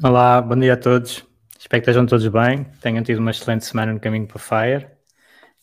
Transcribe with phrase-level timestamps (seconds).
[0.00, 1.26] Olá, bom dia a todos.
[1.58, 2.64] Espero que estejam todos bem.
[2.80, 4.88] Tenham tido uma excelente semana no caminho para Fire.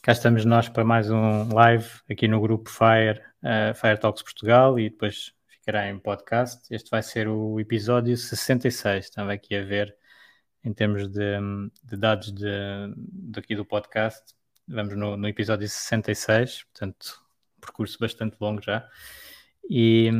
[0.02, 4.78] Cá estamos nós para mais um live aqui no grupo Fire, uh, Fire Talks Portugal
[4.78, 6.68] e depois ficará em podcast.
[6.70, 9.06] Este vai ser o episódio 66.
[9.06, 9.96] Estava aqui a ver
[10.66, 11.40] em termos de,
[11.86, 12.50] de dados de,
[12.98, 14.36] daqui do podcast.
[14.68, 17.24] Vamos no, no episódio 66, portanto,
[17.58, 18.86] um percurso bastante longo já.
[19.70, 20.12] E,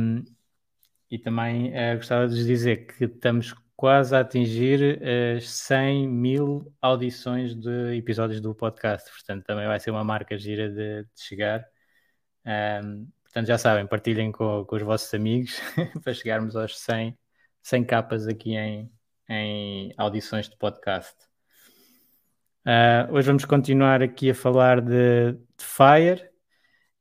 [1.10, 5.00] e também uh, gostava de dizer que estamos quase a atingir
[5.36, 10.68] as 100 mil audições de episódios do podcast, portanto também vai ser uma marca gira
[10.70, 11.64] de, de chegar.
[12.46, 15.60] Um, portanto já sabem, partilhem com, com os vossos amigos
[16.02, 17.18] para chegarmos aos 100,
[17.62, 18.90] 100 capas aqui em,
[19.28, 21.14] em audições de podcast.
[22.64, 26.28] Uh, hoje vamos continuar aqui a falar de, de Fire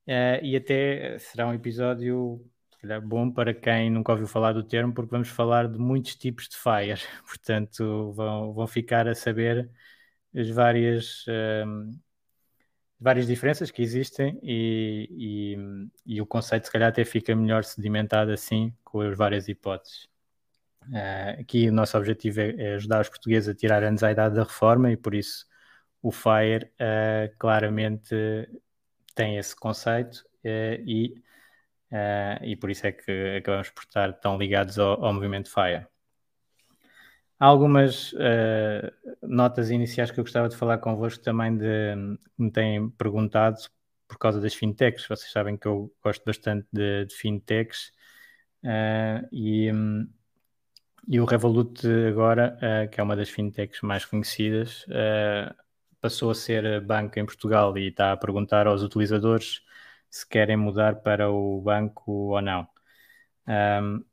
[0.07, 2.45] uh, e até será um episódio
[2.85, 6.47] calhar bom para quem nunca ouviu falar do termo, porque vamos falar de muitos tipos
[6.47, 9.69] de FIRE, portanto vão, vão ficar a saber
[10.35, 11.25] as várias,
[11.67, 11.91] um,
[12.99, 15.09] várias diferenças que existem e,
[16.05, 20.07] e, e, o conceito se calhar até fica melhor sedimentado assim, com as várias hipóteses.
[20.89, 24.43] Uh, aqui o nosso objetivo é, é, ajudar os portugueses a tirar a ansiedade da
[24.43, 25.47] reforma e por isso
[26.01, 28.15] o FIRE uh, claramente
[29.15, 31.15] tem esse conceito uh, e
[31.91, 35.87] uh, e por isso é que acabamos por estar tão ligados ao, ao movimento FIRE.
[37.37, 38.91] Há algumas uh,
[39.21, 43.57] notas iniciais que eu gostava de falar convosco também de me têm perguntado
[44.07, 45.05] por causa das fintechs.
[45.05, 47.91] Vocês sabem que eu gosto bastante de, de fintechs
[48.63, 50.07] uh, e, um,
[51.09, 54.85] e, o Revolut agora, uh, que é uma das fintechs mais conhecidas,
[55.99, 59.61] passou a ser banco em Portugal e está a perguntar aos utilizadores
[60.15, 62.67] se querem mudar para o banco ou não.
[63.47, 64.03] Um,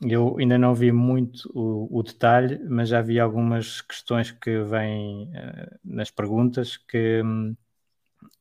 [0.00, 5.24] eu ainda não vi muito o, o, detalhe, mas já vi algumas questões que vêm
[5.34, 7.22] uh, nas perguntas que,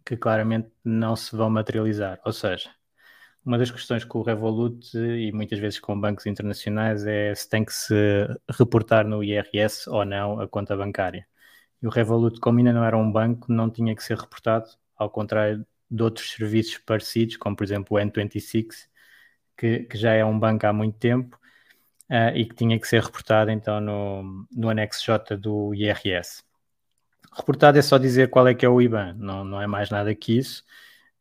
[0.06, 2.20] que claramente não se vão materializar.
[2.24, 2.70] Ou seja,
[3.46, 7.66] uma das questões com o Revolut e muitas vezes com bancos internacionais é se tem
[7.66, 8.28] que se
[8.60, 11.28] reportar no IRS ou não a conta bancária.
[11.82, 14.68] E o Revolut, como ainda não era um banco, não tinha que ser reportado,
[14.98, 18.88] ao contrário de outros serviços parecidos, como por exemplo o N26,
[19.58, 21.38] que, que já é um banco há muito tempo
[22.10, 26.44] uh, e que tinha que ser reportado então no, no anexo J do IRS.
[27.34, 30.14] Reportado é só dizer qual é que é o IBAN, não, não é mais nada
[30.16, 30.64] que isso.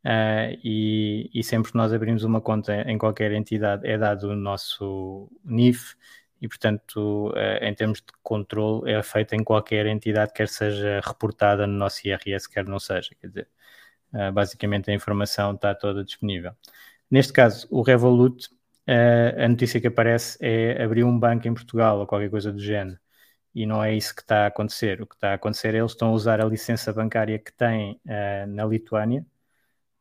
[0.04, 4.36] Uh, e, e, sempre que nós abrimos uma conta em qualquer entidade é dado o
[4.36, 5.96] nosso NIF
[6.40, 11.66] e, portanto, uh, em termos de controle, é feito em qualquer entidade, quer seja reportada
[11.66, 13.10] no nosso IRS, quer não seja.
[13.20, 13.48] Quer dizer,
[14.12, 16.52] Uh, basicamente a informação está toda disponível.
[17.10, 18.48] Neste caso, o Revolut,
[18.88, 22.60] uh, a notícia que aparece é abrir um banco em Portugal ou qualquer coisa do
[22.60, 22.98] género.
[23.54, 25.00] E não é isso que está a acontecer.
[25.02, 28.00] O que está a acontecer é eles estão a usar a licença bancária que têm
[28.06, 29.26] uh, na Lituânia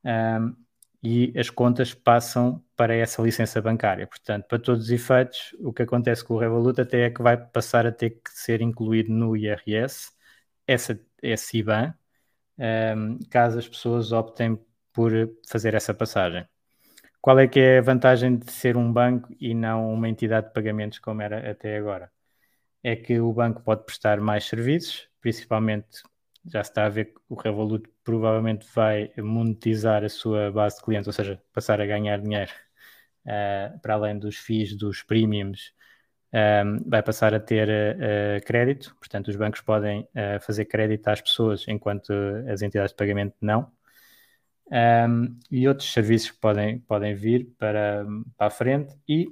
[0.04, 0.56] um,
[1.04, 4.08] e as contas passam para essa licença bancária.
[4.08, 7.38] Portanto, para todos os efeitos, o que acontece com o Revolut até é que vai
[7.38, 10.12] passar a ter que ser incluído no IRS
[10.68, 11.94] essa, esse IBAN,
[12.58, 14.60] um, caso as pessoas optem
[14.94, 15.12] por
[15.48, 16.48] fazer essa passagem.
[17.22, 20.54] Qual é que é a vantagem de ser um banco e não uma entidade de
[20.54, 22.12] pagamentos como era até agora?
[22.84, 26.04] É que o banco pode prestar mais serviços, principalmente
[26.46, 30.84] já se está a ver que o Revolut provavelmente vai monetizar a sua base de
[30.84, 32.52] clientes, ou seja, passar a ganhar dinheiro
[33.26, 35.74] uh, para além dos FIIs, dos premiums
[36.36, 41.22] um, vai passar a ter uh, crédito, portanto, os bancos podem uh, fazer crédito às
[41.22, 42.12] pessoas, enquanto
[42.52, 43.72] as entidades de pagamento não.
[44.70, 48.06] Um, e outros serviços podem, podem vir para,
[48.36, 48.94] para a frente.
[49.08, 49.28] E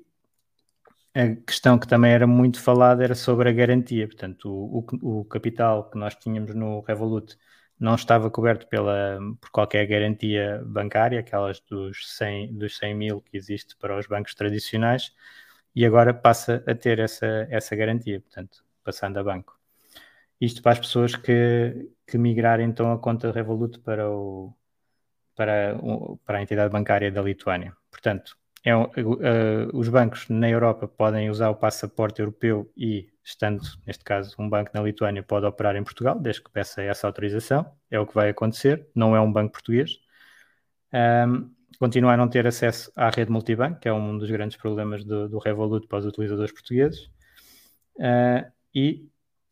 [1.13, 4.07] a questão que também era muito falada era sobre a garantia.
[4.07, 7.35] Portanto, o, o, o, capital que nós tínhamos no Revolut
[7.79, 13.35] não estava coberto pela, por qualquer garantia bancária, aquelas dos 100, dos 100 mil que
[13.35, 15.11] existe para os bancos tradicionais,
[15.75, 19.57] e agora passa a ter essa, essa garantia, portanto, passando a banco.
[20.39, 24.53] Isto para as pessoas que, que migrarem então a conta Revolut para, o,
[25.35, 25.77] para,
[26.25, 27.75] para a entidade bancária da Lituânia.
[27.89, 28.87] Portanto, é, uh,
[29.73, 34.71] os bancos na Europa podem usar o passaporte europeu e, estando, neste caso, um banco
[34.73, 37.69] na Lituânia, pode operar em Portugal, desde que peça essa autorização.
[37.91, 39.99] É o que vai acontecer, não é um banco português.
[40.93, 45.03] Um, continua a não ter acesso à rede multibanco, que é um dos grandes problemas
[45.03, 47.09] do, do Revolut para os utilizadores portugueses.
[47.95, 49.07] Uh, e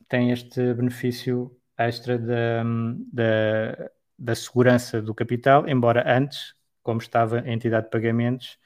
[0.08, 2.64] tem este benefício extra da,
[3.12, 8.58] da, da segurança do capital, embora antes, como estava a entidade de pagamentos,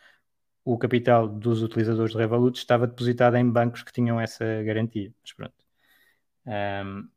[0.63, 5.13] o capital dos utilizadores de Revolut estava depositado em bancos que tinham essa garantia.
[5.21, 5.53] Mas pronto.
[6.47, 7.07] Um,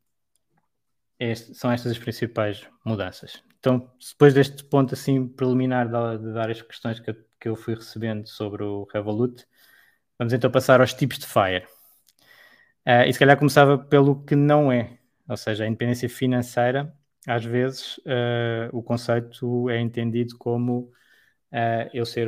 [1.19, 3.43] este, são estas as principais mudanças.
[3.59, 8.27] Então, depois deste ponto assim preliminar de, várias questões que eu, que eu fui recebendo
[8.27, 9.45] sobre o Revolut,
[10.17, 11.65] vamos então passar aos tipos de FIRE.
[12.87, 14.97] Uh, e se calhar começava pelo que não é,
[15.27, 16.93] ou seja, a independência financeira,
[17.27, 20.91] às vezes uh, o conceito é entendido como
[21.51, 22.27] uh, eu ser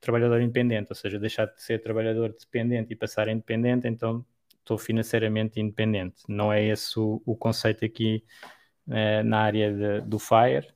[0.00, 4.24] trabalhador independente, ou seja, deixar de ser trabalhador dependente e passar a independente, então
[4.58, 6.22] estou financeiramente independente.
[6.28, 8.24] Não é esse o, o conceito aqui
[8.88, 10.66] uh, na área de, do FIRE,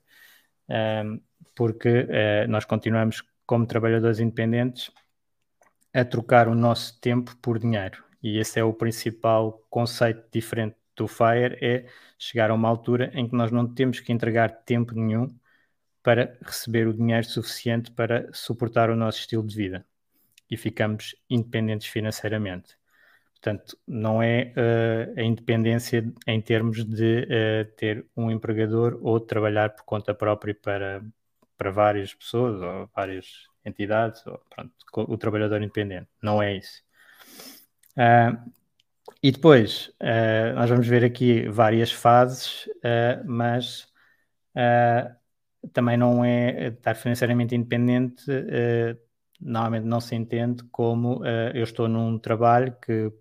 [0.68, 1.20] um, ehm,
[1.56, 4.90] porque uh, nós continuamos como trabalhadores independentes
[5.92, 8.02] a trocar o nosso tempo por dinheiro.
[8.22, 11.86] E esse é o principal conceito diferente do FIRE, é
[12.18, 15.28] chegar a uma altura em que nós não temos que entregar tempo nenhum
[16.02, 19.86] para receber o dinheiro suficiente para suportar o nosso estilo de vida
[20.50, 22.76] e ficamos independentes financeiramente.
[23.44, 29.68] Portanto, não é uh, a independência em termos de uh, ter um empregador ou trabalhar
[29.68, 31.04] por conta própria para,
[31.54, 33.26] para várias pessoas ou várias
[33.62, 34.72] entidades, ou, pronto,
[35.12, 36.08] o trabalhador independente.
[36.22, 36.82] Não é isso.
[37.98, 38.50] Uh,
[39.22, 39.92] e depois,
[40.54, 42.68] nós vamos ver aqui várias fases,
[43.26, 43.86] mas
[45.72, 48.24] também não é estar financeiramente independente,
[49.40, 53.12] normalmente não se entende como uh, eu estou num trabalho que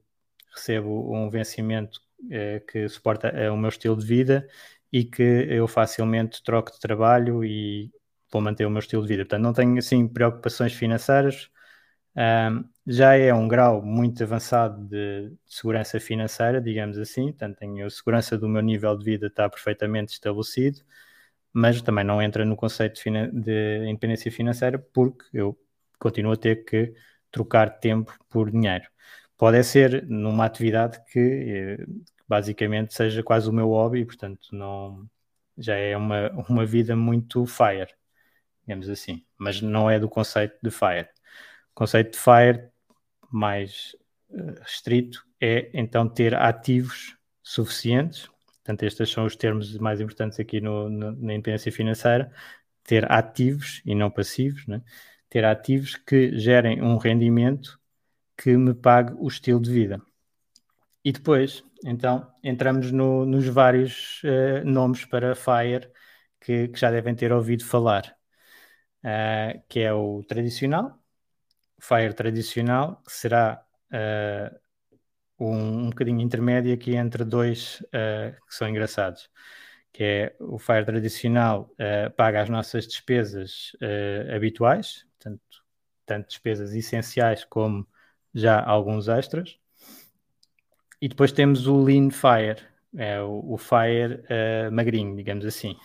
[0.55, 4.47] recebo um vencimento uh, que suporta o meu estilo de vida
[4.91, 7.91] e que eu facilmente troco de trabalho e
[8.31, 9.23] vou manter o meu estilo de vida.
[9.23, 11.49] Portanto, não tenho assim preocupações financeiras.
[12.85, 17.89] Já é um grau muito avançado de, de, segurança financeira, digamos assim, portanto, tenho a
[17.89, 20.83] segurança do meu nível de vida está perfeitamente estabelecido
[21.53, 25.57] mas também não entra no conceito de, de independência financeira porque eu
[25.99, 26.93] continuo a ter que
[27.31, 28.85] trocar tempo por dinheiro.
[29.43, 31.85] Pode ser numa atividade que eh,
[32.25, 35.05] basicamente seja quase o meu hobby, portanto não
[35.57, 37.93] já é uma, uma vida muito fire,
[38.65, 41.09] digamos assim, mas não é do conceito de fire.
[41.71, 42.69] O conceito de fire
[43.29, 43.93] mais
[44.29, 48.29] uh, restrito é então ter ativos suficientes
[48.63, 52.31] Portanto, estes são os termos mais importantes aqui no, no, na independência financeira.
[52.81, 54.81] Ter ativos e não passivos, né?
[55.29, 57.77] ter ativos que gerem um rendimento
[58.37, 60.01] que me pague o estilo de vida.
[61.03, 65.91] E depois, então, entramos no, nos vários uh, nomes para FIRE
[66.39, 68.15] que, que, já devem ter ouvido falar,
[69.03, 70.97] uh, que é o tradicional,
[71.79, 74.59] FIRE tradicional, que será uh,
[75.39, 77.83] um, um bocadinho intermédio aqui entre dois
[78.47, 79.29] que são engraçados,
[79.91, 81.69] que é o Fire tradicional
[82.15, 83.75] paga as nossas despesas
[84.33, 85.41] habituais, tanto,
[86.05, 87.87] tanto despesas essenciais como
[88.33, 89.57] já alguns extras.
[91.01, 92.61] E depois temos o Lean Fire,
[92.95, 94.23] é o, o Fire
[94.71, 95.75] magrinho, digamos assim,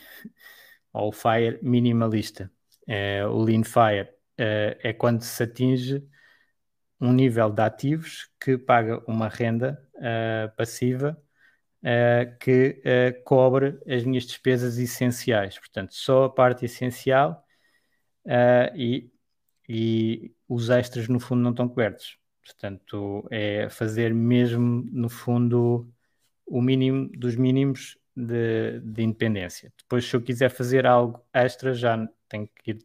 [0.92, 2.50] ou o Fire minimalista.
[2.86, 6.06] É, o Lean Fire é quando se atinge
[7.00, 11.20] um nível de ativos que paga uma renda uh, passiva
[11.82, 15.58] uh, que uh, cobre as minhas despesas essenciais.
[15.58, 17.44] Portanto, só a parte essencial
[18.74, 19.10] e,
[19.66, 22.18] e os extras, no fundo, não estão cobertos.
[22.48, 25.86] Portanto, é fazer mesmo, no fundo,
[26.46, 29.72] o mínimo dos mínimos de, de independência.
[29.76, 32.78] Depois, se eu quiser fazer algo extra, já tenho que ir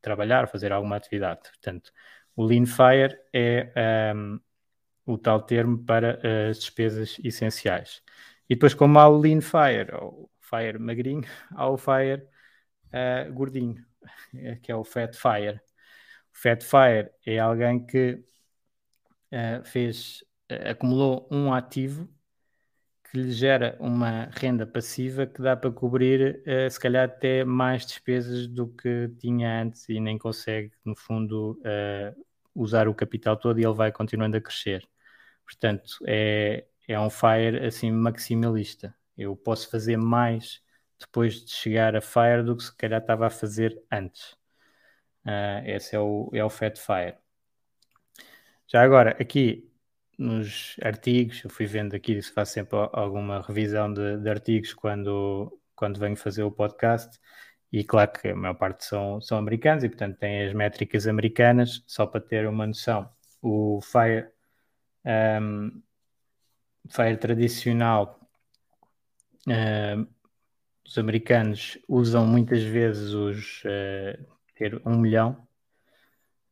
[0.00, 1.40] trabalhar, fazer alguma atividade.
[1.50, 1.92] Portanto,
[2.36, 4.40] o Lean Fire é um,
[5.04, 8.02] o tal termo para as despesas essenciais.
[8.48, 11.24] E depois, como há o Lean Fire, ou Fire magrinho,
[11.56, 12.22] há o Fire
[12.92, 13.84] uh, gordinho,
[14.62, 15.60] que é o Fat Fire.
[16.32, 18.22] O Fat Fire é alguém que
[19.32, 22.08] uh, fez, uh, acumulou um ativo
[23.10, 27.86] que lhe gera uma renda passiva que dá para cobrir, uh, se calhar, até mais
[27.86, 31.58] despesas do que tinha antes e nem consegue, no fundo,
[32.54, 34.86] usar o capital todo e ele vai continuando a crescer.
[35.44, 38.94] Portanto, é, é um FIRE assim maximalista.
[39.16, 40.60] Eu posso fazer mais
[40.98, 44.32] depois de chegar a FIRE do que se calhar estava a fazer antes.
[45.24, 47.16] Uh, esse é o, é o Fat Fire.
[48.70, 49.66] Já agora, aqui
[50.18, 55.58] nos artigos, eu fui vendo aqui, se faço sempre alguma revisão de, de, artigos quando,
[55.74, 57.18] quando venho fazer o podcast,
[57.72, 61.82] e claro que a maior parte são, são americanos e, portanto, têm as métricas americanas,
[61.86, 63.10] só para ter uma noção.
[63.42, 64.28] O Fire,
[65.40, 65.82] um,
[66.90, 68.20] Fire tradicional,
[69.46, 70.06] um,
[70.86, 73.62] os americanos usam muitas vezes os.
[73.64, 75.47] Uh, ter um milhão,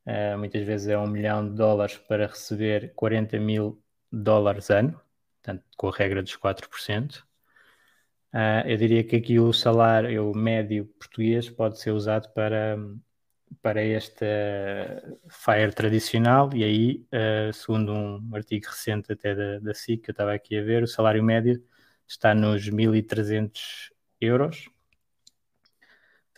[0.07, 5.01] uh, muitas vezes é um milhão de dólares para receber 40 mil dólares ano,
[5.43, 7.25] portanto, com a regra dos 4%.
[8.33, 12.77] Uh, eu diria que aqui o salário médio português pode ser usado para,
[13.63, 14.27] para este
[15.29, 20.13] FIRE tradicional, e aí, uh, segundo um artigo recente até da, da SIC, que eu
[20.13, 21.63] estava aqui a ver, o salário médio
[22.07, 24.69] está nos 1.300 euros,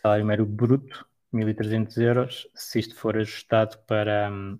[0.01, 4.59] salário médio bruto, 1.300 euros, se isto for ajustado para um,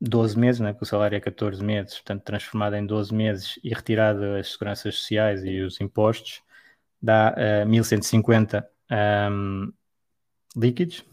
[0.00, 3.68] 12 meses, né, que o salário é 14 meses, portanto transformado em 12 meses e
[3.70, 6.42] retirado as seguranças sociais e os impostos,
[7.00, 8.64] dá uh, 1.150
[9.30, 9.72] um,
[10.56, 11.04] líquidos.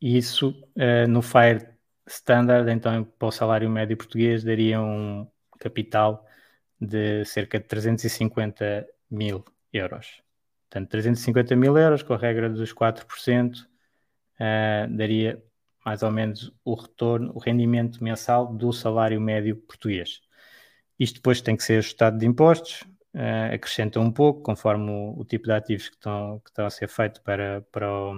[0.00, 1.68] E isso uh, no FIRE
[2.06, 5.26] Standard, então para o salário médio português, daria um
[5.58, 6.24] capital
[6.80, 10.25] de cerca de 350 mil euros.
[10.68, 13.66] Portanto, 350 mil euros com a regra dos 4% uh,
[14.38, 15.42] eh, daria
[15.84, 20.20] mais ou menos o retorno, o rendimento mensal do salário médio português.
[20.98, 22.82] Isto depois tem que ser ajustado de impostos,
[23.14, 26.70] uh, acrescenta um pouco conforme o, o, tipo de ativos que estão, que estão a
[26.70, 28.14] ser feito para, para, o,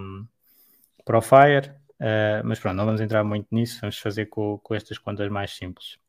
[1.05, 4.73] para o FIRE, uh, mas pronto, não vamos entrar muito nisso, vamos fazer com, com
[4.73, 5.99] estas contas mais simples.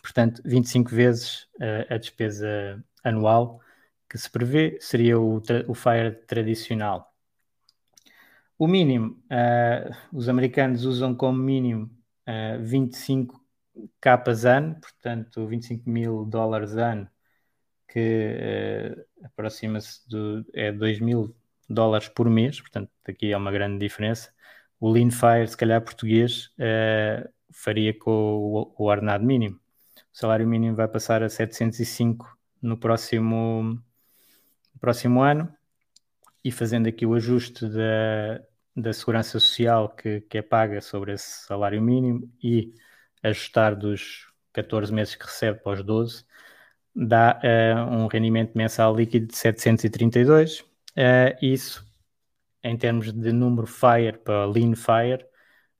[0.00, 3.60] Portanto, 25 vezes uh, a despesa anual
[4.08, 7.14] que se prevê seria o, o FIRE tradicional.
[8.58, 11.90] O mínimo, uh, os americanos usam como mínimo
[12.26, 13.40] uh, 25
[14.00, 17.08] capas ano, portanto 25 mil dólares ano,
[17.88, 21.36] que uh, aproxima-se de é 2 mil
[21.68, 24.32] dólares por mês, portanto aqui é uma grande diferença.
[24.80, 29.56] O Lean Fire, se calhar português, uh, faria com o, o ordenado mínimo.
[30.12, 33.80] O salário mínimo vai passar a 705 no próximo
[34.78, 35.52] próximo ano
[36.44, 38.40] e fazendo aqui o ajuste da,
[38.76, 42.72] da segurança social que, que é paga sobre esse salário mínimo e
[43.22, 46.24] ajustar dos 14 meses que recebe para os 12,
[46.94, 50.60] dá uh, um rendimento mensal líquido de 732.
[50.60, 50.64] Uh,
[50.96, 51.86] eh, isso,
[52.62, 55.24] em termos de número FIRE para Lean FIRE,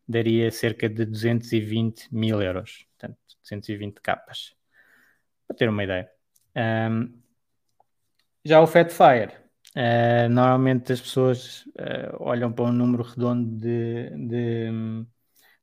[0.06, 4.54] daria cerca de 220 mil euros, portanto, 220 capas,
[5.46, 6.08] para ter uma ideia.
[6.56, 7.12] Um,
[8.44, 9.32] já o Fatfire,
[9.76, 14.70] uh, normalmente as pessoas uh, olham para um número redondo de, de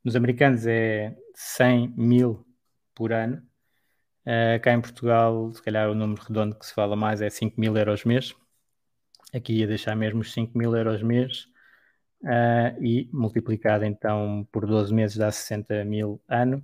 [0.04, 2.46] nos americanos é 100 mil
[2.94, 3.42] por ano.
[4.26, 7.60] Uh, cá em Portugal, se calhar o número redondo que se fala mais é 5
[7.60, 8.36] mil euros mês.
[9.34, 11.48] Aqui ia deixar mesmo os 5 mil euros mês
[12.24, 16.64] uh, e multiplicado então por 12 meses dá 60 mil ano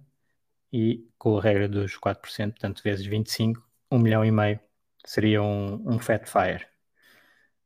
[0.74, 4.60] e com a regra dos 4%, portanto vezes 25, 1 milhão e meio
[5.06, 6.66] seria um, um Fat Fire.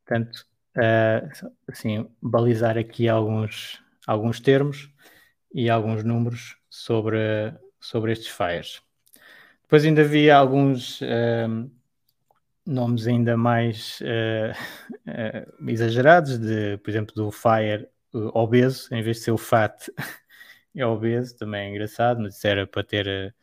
[0.04, 4.90] Portanto, uh, assim, balizar aqui alguns, alguns termos
[5.52, 7.18] e alguns números sobre,
[7.80, 8.82] sobre estes fires.
[9.62, 11.70] Depois ainda havia alguns uh,
[12.64, 19.30] nomes ainda mais uh, exagerados, de, por exemplo, do Fire obeso, em vez de ser
[19.32, 19.90] o FAT,
[20.74, 23.34] é obeso, também é engraçado, mas isso era para ter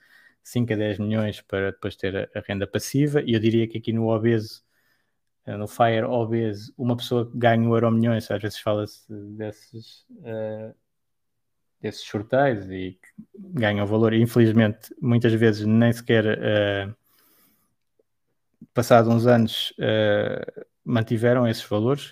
[0.43, 3.93] 5 a 10 milhões para depois ter a, renda passiva, e eu diria que aqui
[3.93, 4.61] no obeso,
[5.45, 10.05] eh, no Fire obeso, uma pessoa que ganha o euro milhões, às vezes fala-se desses,
[10.19, 10.75] uh,
[11.81, 12.99] desses sorteios e
[13.35, 16.95] ganham valor, e infelizmente muitas vezes nem sequer uh,
[18.73, 22.09] passado uns anos uh, mantiveram esses valores,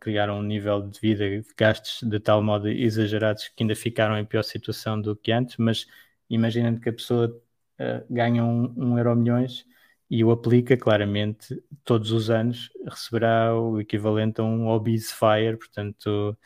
[0.00, 1.24] criaram um nível de vida
[1.56, 5.86] gastos de tal modo exagerados que ainda ficaram em pior situação do que antes, mas
[6.28, 7.40] imaginando que a pessoa
[7.80, 9.66] uh, ganha um, um euro milhões
[10.10, 16.36] e o aplica claramente todos os anos, receberá o equivalente a um obese fire, portanto,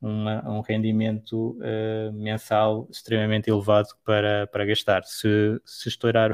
[0.00, 5.04] uma, um rendimento uh, mensal extremamente elevado para, para gastar.
[5.04, 6.32] Se, se estourar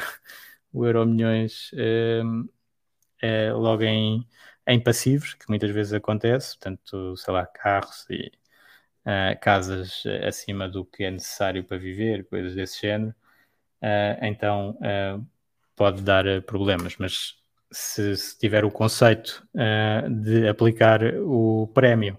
[0.73, 2.49] o euro milhões uh,
[3.23, 4.27] é, logo em,
[4.67, 8.33] em passivos, que muitas vezes acontece, portanto, sei lá, carros e
[9.05, 13.15] uh, casas acima do que é necessário para viver, coisas desse género,
[14.23, 14.79] então
[15.77, 17.35] pode dar problemas, mas
[17.71, 19.47] se, se tiver o conceito
[20.23, 22.19] de aplicar o prémio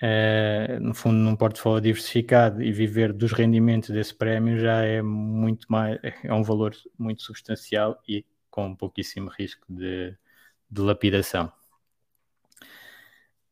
[0.00, 5.66] Uh, no fundo, num portfólio diversificado e viver dos rendimentos desse prémio já é muito
[5.68, 10.16] mais, é um valor muito substancial e com pouquíssimo risco de,
[10.70, 11.52] de lapidação.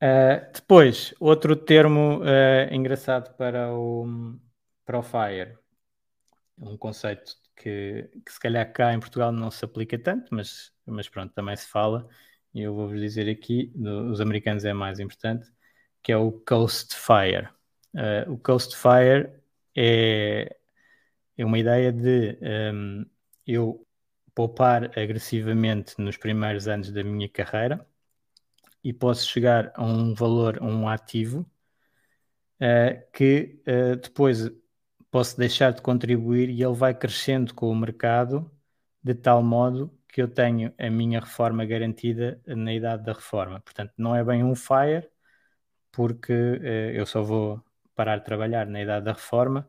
[0.01, 4.37] Uh, depois, outro termo uh, engraçado para o,
[4.85, 5.59] para o FIRE,
[6.59, 11.09] um conceito que, que se calhar cá em Portugal não se aplica tanto, mas, mas
[11.09, 12.09] pronto, também se fala,
[12.55, 13.73] e eu vou-vos dizer aqui,
[14.11, 15.47] os americanos é mais importante,
[16.03, 17.49] que é o Coast Fire.
[17.95, 19.31] Uh, o Coast Fire
[19.75, 20.57] é,
[21.37, 22.39] é uma ideia de
[22.73, 23.07] um,
[23.47, 23.87] eu
[24.35, 27.87] poupar agressivamente nos primeiros anos da minha carreira
[28.85, 31.41] e posso chegar a um valor, a um ativo,
[32.61, 34.51] uh, que uh, depois
[35.17, 38.51] posso deixar de contribuir e ele vai crescendo com o mercado
[39.03, 43.59] de tal modo que eu tenho a minha reforma garantida na idade da reforma.
[43.61, 45.09] Portanto, não é bem um FIRE,
[45.91, 49.67] porque uh, eu só vou parar de trabalhar na idade da reforma.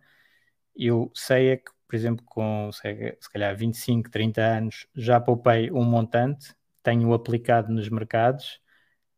[0.75, 5.71] Eu sei é que, por exemplo, com sei, se calhar 25, 30 anos, já poupei
[5.71, 8.61] um montante, tenho aplicado nos mercados,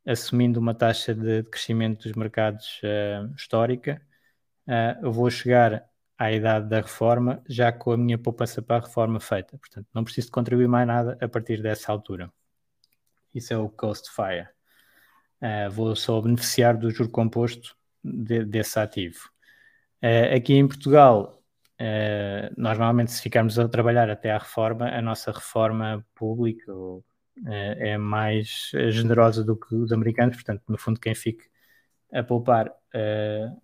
[0.05, 3.99] assumindo uma taxa de, crescimento dos mercados uh, histórica,
[4.67, 5.88] uh, eu vou chegar
[6.19, 9.57] à idade da reforma já com a minha poupança para a reforma feita.
[9.57, 12.31] Portanto, não preciso contribuir mais nada a partir dessa altura.
[13.33, 14.49] Isso é o Coast Fire
[15.41, 19.29] uh, vou só beneficiar do juro composto de, desse ativo.
[20.03, 21.41] Uh, aqui em Portugal,
[21.79, 26.71] uh, nós normalmente se ficarmos a trabalhar até à reforma, a nossa reforma pública
[27.77, 31.45] é mais generosa do que os americanos, portanto, no fundo, quem fique
[32.11, 32.73] a poupar,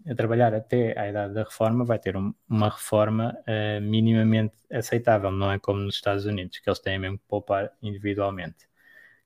[0.09, 3.37] a trabalhar até à idade da reforma, vai ter um, uma reforma
[3.81, 8.67] minimamente aceitável, não é como nos Estados Unidos, que eles têm mesmo que poupar individualmente.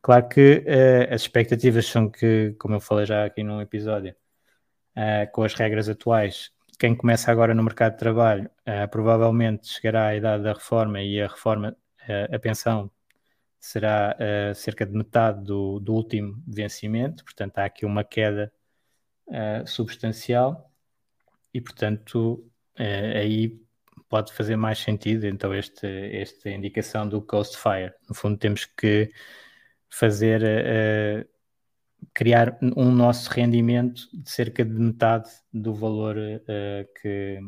[0.01, 4.15] Claro que uh, as expectativas são que, como eu falei já aqui num episódio,
[4.95, 10.07] uh, com as regras atuais, quem começa agora no mercado de trabalho uh, provavelmente chegará
[10.07, 11.75] à idade da reforma e a reforma,
[12.33, 12.89] a pensão
[13.59, 14.15] será
[14.55, 18.51] cerca de metade do, do, último vencimento, portanto há aqui uma queda
[19.65, 20.71] substancial
[21.53, 23.59] e, portanto, aí
[24.09, 27.93] pode fazer mais sentido então este, esta indicação do Coast Fire.
[28.09, 29.11] No fundo, temos que
[29.89, 31.29] fazer uh,
[32.13, 37.39] criar um nosso rendimento de cerca de metade do valor uh, que,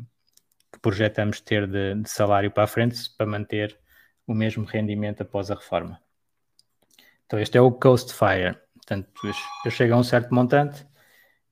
[0.71, 3.77] que, projetamos ter de, de, salário para a frente para manter
[4.27, 5.99] o mesmo rendimento após a reforma.
[7.25, 8.57] Então este é o Coast Fire.
[8.75, 9.09] Portanto,
[9.65, 10.85] eu chego a um certo montante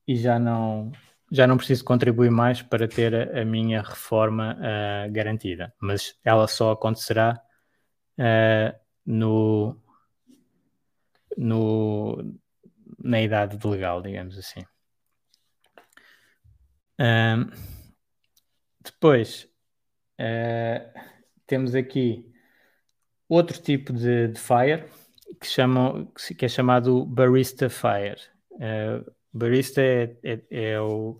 [0.09, 0.91] e já não,
[1.31, 6.47] já não preciso contribuir mais para ter a, a minha reforma uh, garantida, mas ela
[6.47, 7.39] só acontecerá
[8.17, 9.79] uh, no,
[11.37, 12.35] no,
[12.97, 14.65] na idade legal, digamos assim.
[16.99, 17.51] Um,
[18.83, 19.47] depois
[20.19, 20.99] uh,
[21.45, 22.33] temos aqui
[23.27, 24.85] outro tipo de, de fire
[25.39, 28.19] que, chamam, que é chamado barista fire.
[29.33, 31.19] Barista é, é, é o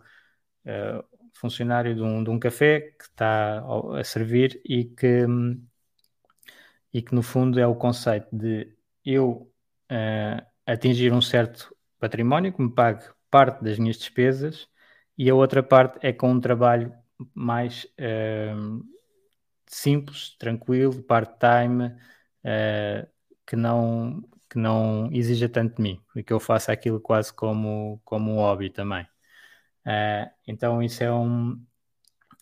[0.66, 3.64] uh, funcionário de um, de um café que está
[3.98, 5.26] a servir e que,
[6.94, 9.52] e que no fundo é o conceito de eu
[9.92, 14.68] uh, atingir um certo património que me pague parte das minhas despesas
[15.18, 16.94] e a outra parte é com um trabalho
[17.34, 18.84] mais uh,
[19.68, 23.08] simples, tranquilo, part-time, uh,
[23.46, 28.02] que, não, que não exija tanto de mim e que eu faça aquilo quase como,
[28.06, 29.04] como um hobby também.
[29.86, 31.64] Uh, então, isso é um,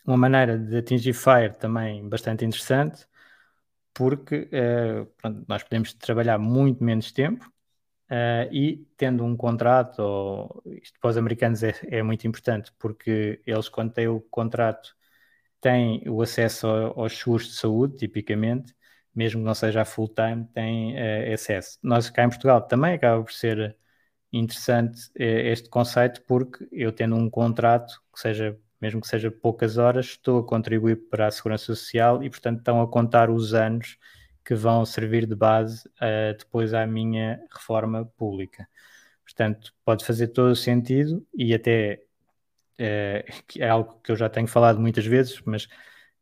[0.05, 3.07] uma maneira de atingir FIRE também bastante interessante,
[3.93, 7.45] porque uh, pronto, nós podemos trabalhar muito menos tempo
[8.11, 13.41] uh, e tendo um contrato, ou, isto para os americanos é, é, muito importante, porque
[13.45, 14.95] eles, quando têm o contrato,
[15.61, 18.75] têm o acesso aos seguros de saúde, tipicamente,
[19.17, 21.79] mesmo que não seja full-time, têm uh, acesso.
[21.83, 23.75] Nós cá em Portugal também acaba por ser
[24.31, 30.05] interessante este conceito, porque eu tendo um contrato que seja mesmo que seja poucas horas,
[30.07, 33.97] estou a contribuir para a Segurança Social e, portanto, estão a contar os anos
[34.45, 38.67] que vão servir de base uh, depois à minha reforma pública.
[39.23, 42.01] Portanto, pode fazer todo o sentido e até
[42.79, 45.67] é algo que eu já tenho falado muitas vezes, mas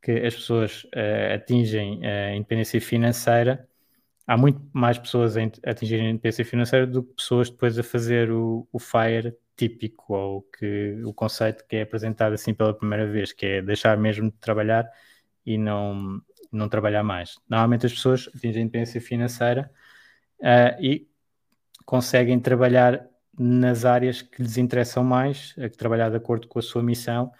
[0.05, 3.67] que as pessoas uh, atingem a independência financeira,
[4.27, 8.29] há muito mais pessoas a atingirem a independência financeira do que pessoas depois a fazer
[8.29, 13.33] o, o FIRE típico, ou que, o conceito que é apresentado assim pela primeira vez,
[13.33, 14.87] que é deixar mesmo de trabalhar
[15.43, 17.39] e não, não trabalhar mais.
[17.49, 19.71] Normalmente as pessoas atingem a independência financeira
[20.39, 21.07] uh, e
[21.83, 26.83] conseguem trabalhar nas áreas que lhes interessam mais, a trabalhar de acordo com a sua
[26.83, 27.31] missão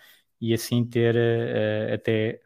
[0.41, 2.41] e assim ter uh, até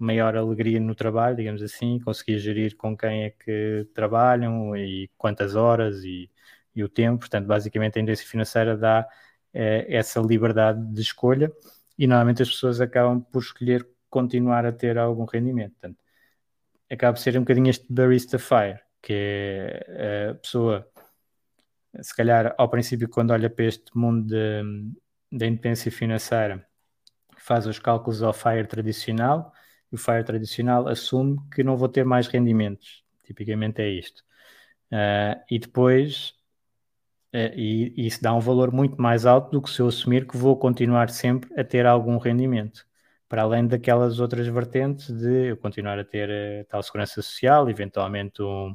[0.00, 5.54] maior alegria no trabalho, digamos assim, conseguir gerir com quem é que trabalham e quantas
[5.54, 6.30] horas e,
[6.74, 7.20] e o tempo.
[7.20, 11.52] Portanto, basicamente a independência financeira dá uh, essa liberdade de escolha
[11.98, 15.72] e normalmente as pessoas acabam por escolher continuar a ter algum rendimento.
[15.72, 15.98] Portanto,
[16.90, 20.88] acaba por ser um bocadinho este barista fire, que é a pessoa
[22.00, 24.28] se calhar ao princípio quando olha para este mundo
[25.30, 26.64] da independência financeira
[27.36, 29.52] faz os cálculos ao FIRE tradicional
[29.92, 33.04] o FIRE tradicional assume que não vou ter mais rendimentos.
[33.24, 34.22] Tipicamente é isto.
[34.92, 36.34] Uh, e depois
[37.34, 40.26] uh, e, e isso dá um valor muito mais alto do que se eu assumir
[40.26, 42.86] que vou continuar sempre a ter algum rendimento.
[43.28, 48.42] Para além daquelas outras vertentes de eu continuar a ter uh, tal segurança social eventualmente
[48.42, 48.74] um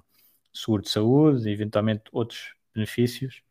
[0.54, 3.42] seguro de saúde eventualmente outros benefícios,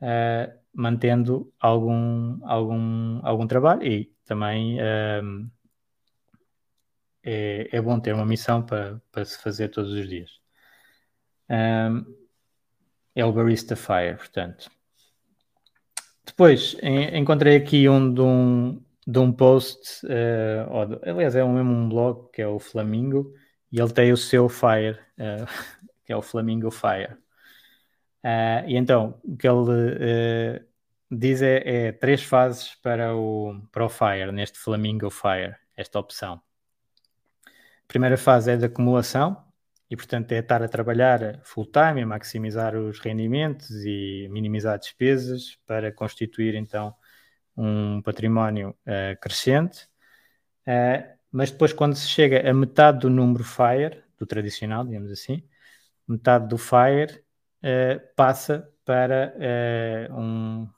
[0.00, 3.84] uh, mantendo algum, algum, algum trabalho.
[3.84, 5.50] E também uh,
[7.26, 10.30] é, é bom ter uma missão para, para se fazer todos os dias.
[11.50, 12.04] Um,
[13.14, 14.70] é o Barista Fire, portanto.
[16.24, 16.76] Depois
[17.12, 21.88] encontrei aqui um de um, de um post, uh, de, aliás, é um, mesmo um
[21.88, 23.32] blog que é o Flamingo,
[23.72, 25.46] e ele tem o seu Fire, uh,
[26.04, 27.16] que é o Flamingo Fire.
[28.24, 30.64] Uh, e então, o que ele uh,
[31.10, 36.42] diz é, é, três fases para o, para o Fire, neste Flamingo Fire, esta opção.
[37.86, 39.44] A primeira fase é de acumulação,
[39.88, 45.56] e portanto é estar a trabalhar full time, a maximizar os rendimentos e minimizar despesas
[45.66, 46.94] para constituir então
[47.56, 49.88] um património uh, crescente.
[51.30, 55.42] mas depois, quando se chega a metade do número FIRE, do tradicional, digamos assim,
[56.08, 57.22] metade do FIRE,
[57.62, 59.34] uh, passa para
[60.10, 60.68] uh, um,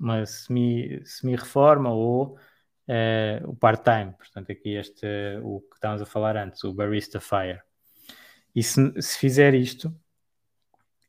[0.00, 2.38] uma semi-reforma semi ou
[2.88, 4.12] uh, o part-time.
[4.12, 5.06] Portanto, aqui este,
[5.42, 7.60] o que estávamos a falar antes, o Barista Fire.
[8.54, 9.94] E se, se fizer isto,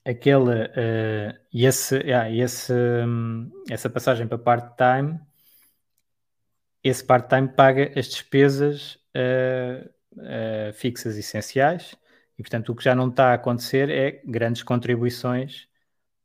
[0.04, 5.20] aquele, uh, esse, ah, esse, um, essa passagem para part-time,
[6.84, 11.96] esse part-time paga as despesas uh, uh, fixas essenciais
[12.38, 15.68] e, portanto, o que já não está a acontecer é grandes contribuições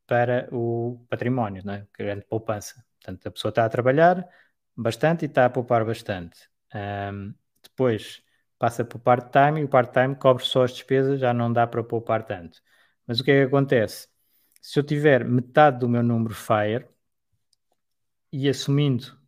[0.07, 1.87] para o património, não é?
[1.97, 2.85] grande poupança.
[3.01, 4.29] Portanto, a pessoa está a trabalhar
[4.77, 6.49] bastante e está a poupar bastante.
[6.75, 8.23] Um, depois
[8.59, 11.83] passa para o part-time e o part-time cobre só as despesas, já não dá para
[11.83, 12.61] poupar tanto.
[13.07, 14.09] Mas o que é que acontece?
[14.61, 16.87] Se eu tiver metade do meu número FIRE
[18.33, 19.19] e assumindo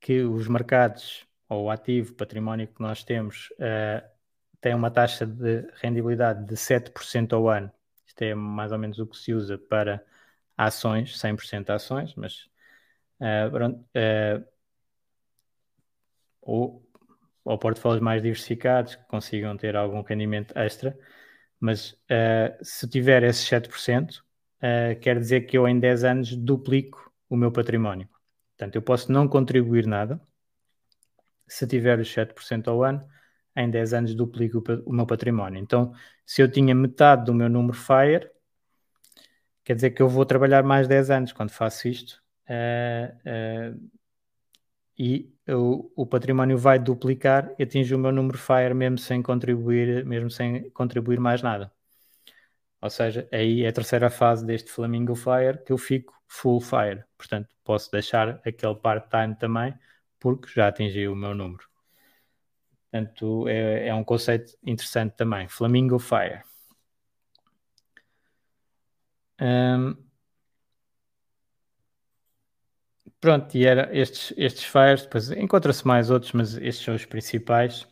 [0.00, 4.06] que os mercados ou o ativo, património que nós temos, uh,
[4.60, 7.72] tem uma taxa de rendibilidade de 7% ao ano.
[8.06, 10.04] Isto é mais ou menos o que se usa para
[10.56, 12.48] ações, 100% ações, mas
[13.20, 14.46] uh, uh,
[16.42, 16.82] ou,
[17.44, 20.96] ou portfólios mais diversificados que consigam ter algum rendimento extra,
[21.58, 27.12] mas uh, se tiver esses 7%, uh, quer dizer que eu em 10 anos duplico
[27.28, 28.08] o meu património.
[28.56, 30.20] Portanto, eu posso não contribuir nada,
[31.46, 33.06] se tiver os 7% ao ano,
[33.56, 35.60] em 10 anos duplico o meu património.
[35.60, 35.92] Então,
[36.24, 38.30] se eu tinha metade do meu número FIRE,
[39.64, 42.22] quer dizer que eu vou trabalhar mais 10 anos quando faço isto.
[42.46, 43.90] Uh,
[45.00, 50.04] e o, o, património vai duplicar e atinge o meu número FIRE mesmo sem contribuir,
[50.04, 51.72] mesmo sem contribuir mais nada.
[52.82, 57.02] Ou seja, aí é a terceira fase deste Flamingo Fire que eu fico full fire.
[57.16, 59.74] Portanto, posso deixar aquele part-time também,
[60.18, 61.64] porque já atingi o meu número.
[62.90, 65.48] Portanto, é, é um conceito interessante também.
[65.48, 66.42] Flamingo Fire.
[69.40, 69.96] Um,
[73.20, 77.86] pronto, e era estes, estes fires, depois encontra-se mais outros, mas estes são os principais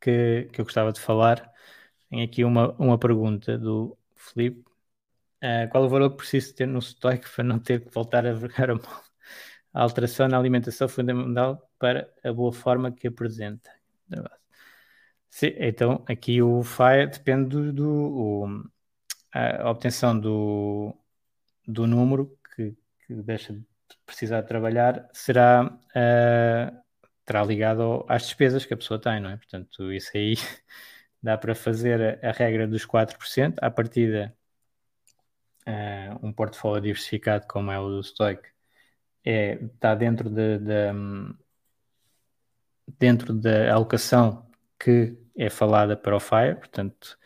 [0.00, 1.52] que, que eu gostava de falar.
[2.10, 4.64] Tenho aqui uma, uma pergunta do Felipe.
[5.42, 8.32] Uh, qual o valor que preciso ter no estoque para não ter que voltar a
[8.32, 9.02] vergar a mão?
[9.72, 13.70] A alteração na alimentação fundamental para a boa forma que apresenta.
[15.30, 18.64] Sim, então aqui o FIRE depende do, do o,
[19.32, 20.94] a obtenção do,
[21.66, 23.64] do número que, que deixa de
[24.06, 26.82] precisar trabalhar será, uh,
[27.24, 29.36] terá ligado às despesas que a pessoa tem, não é?
[29.36, 30.34] Portanto, isso aí
[31.22, 33.56] dá para fazer a, regra dos 4%.
[33.60, 34.34] À partida,
[35.66, 38.42] uh, um portfólio diversificado como é o do Stoic
[39.24, 40.92] é, está dentro de, de,
[42.98, 44.46] dentro da alocação
[44.78, 47.18] que é falada para o FIRE, portanto,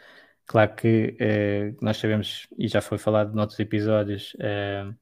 [0.46, 4.94] claro que uh, nós sabemos, e já foi falado noutros episódios, uh,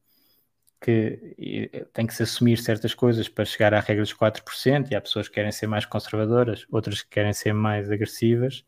[0.81, 5.01] que tem que se assumir certas coisas para chegar à regra dos 4%, e há
[5.01, 8.65] pessoas que querem ser mais conservadoras, outras que querem ser mais agressivas,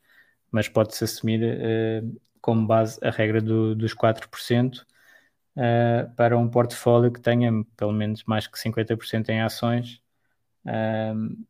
[0.51, 4.83] mas pode-se assumir uh, como base a regra do, dos 4%
[5.57, 10.03] uh, para um portfólio que tenha pelo menos mais que 50% em ações.
[10.67, 11.45] Uh,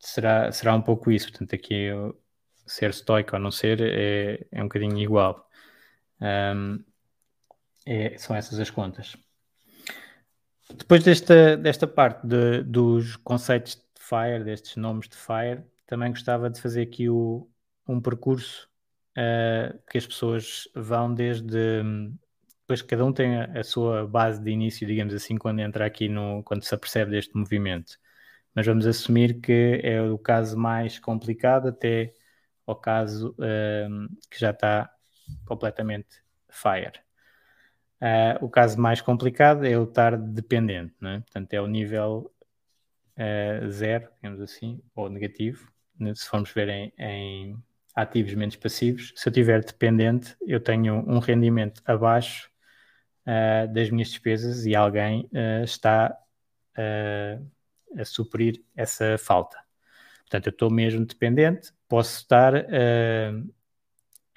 [0.00, 1.30] será, será um pouco isso.
[1.30, 2.20] Portanto, aqui eu,
[2.66, 5.48] ser estoico ou não ser é, é um bocadinho igual.
[6.20, 6.84] Um,
[7.86, 9.16] é, são essas as contas.
[10.76, 16.50] Depois desta, desta parte de, dos conceitos de FIRE, destes nomes de FIRE, também gostava
[16.50, 17.48] de fazer aqui o,
[17.86, 18.68] um percurso
[19.16, 21.82] uh, que as pessoas vão desde.
[22.60, 26.08] Depois cada um tem a, a, sua base de início, digamos assim, quando entra aqui
[26.08, 26.42] no.
[26.44, 27.98] quando se apercebe deste movimento.
[28.54, 32.12] Mas vamos assumir que é o caso mais complicado até
[32.66, 34.90] ao caso uh, que já está
[35.46, 37.07] completamente FIRE.
[38.00, 41.18] Uh, o caso mais complicado é o estar dependente, é?
[41.18, 42.32] portanto, é o nível
[43.16, 46.14] uh, zero, digamos assim, ou negativo, né?
[46.14, 47.56] se formos ver em, em,
[47.96, 49.12] ativos menos passivos.
[49.16, 52.48] Se eu estiver dependente, eu tenho um rendimento abaixo
[53.26, 55.28] uh, das minhas despesas e alguém
[55.64, 56.16] está
[57.98, 59.58] a suprir essa falta.
[60.20, 62.54] Portanto, eu estou mesmo dependente, posso estar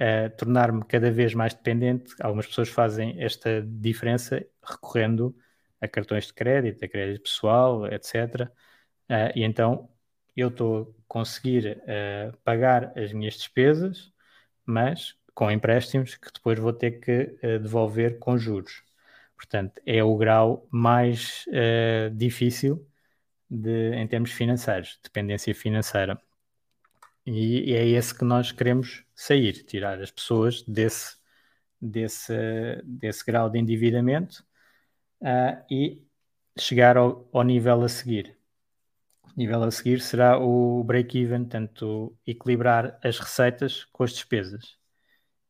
[0.01, 2.15] a tornar-me cada vez mais dependente.
[2.19, 5.35] Algumas pessoas fazem esta diferença recorrendo
[5.79, 8.45] a cartões de crédito, a crédito pessoal, etc.
[8.45, 8.49] Uh,
[9.09, 9.89] ah, e então
[10.35, 14.11] eu estou a conseguir uh, pagar as minhas despesas,
[14.65, 18.83] mas com empréstimos que depois vou ter que uh, devolver com juros.
[19.35, 21.45] Portanto, é o grau mais
[22.13, 22.87] difícil
[23.49, 26.21] de, em termos financeiros, dependência financeira.
[27.25, 31.17] E, e, é esse que nós queremos sair, tirar as pessoas desse,
[31.79, 32.33] desse,
[32.83, 34.43] desse grau de endividamento
[35.21, 36.01] uh, e
[36.57, 38.37] chegar ao, ao, nível a seguir.
[39.25, 44.77] O nível a seguir será o break-even, tanto equilibrar as receitas com as despesas.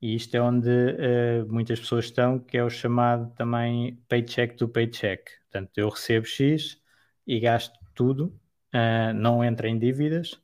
[0.01, 4.67] E isto é onde uh, muitas pessoas estão, que é o chamado também paycheck to
[4.67, 5.23] paycheck.
[5.43, 6.81] Portanto, eu recebo X
[7.25, 8.39] e gasto tudo,
[8.73, 10.41] uh, não entra em dívidas,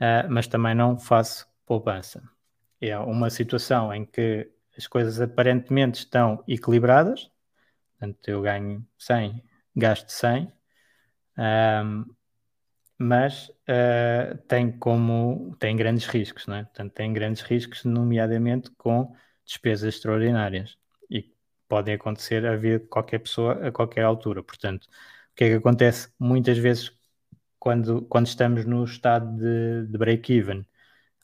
[0.00, 2.22] uh, mas também não faço poupança.
[2.80, 7.30] É uma situação em que as coisas aparentemente estão equilibradas,
[7.98, 9.42] portanto, eu ganho 100,
[9.74, 10.52] gasto 100,
[11.38, 12.04] um,
[12.98, 16.64] mas uh, tem como tem grandes riscos, não é?
[16.64, 20.78] Portanto, tem grandes riscos, nomeadamente com despesas extraordinárias
[21.10, 21.30] e
[21.68, 24.42] podem acontecer a vida de qualquer pessoa a qualquer altura.
[24.42, 26.90] Portanto, o que é que acontece muitas vezes
[27.58, 30.66] quando, quando estamos no estado de, de break-even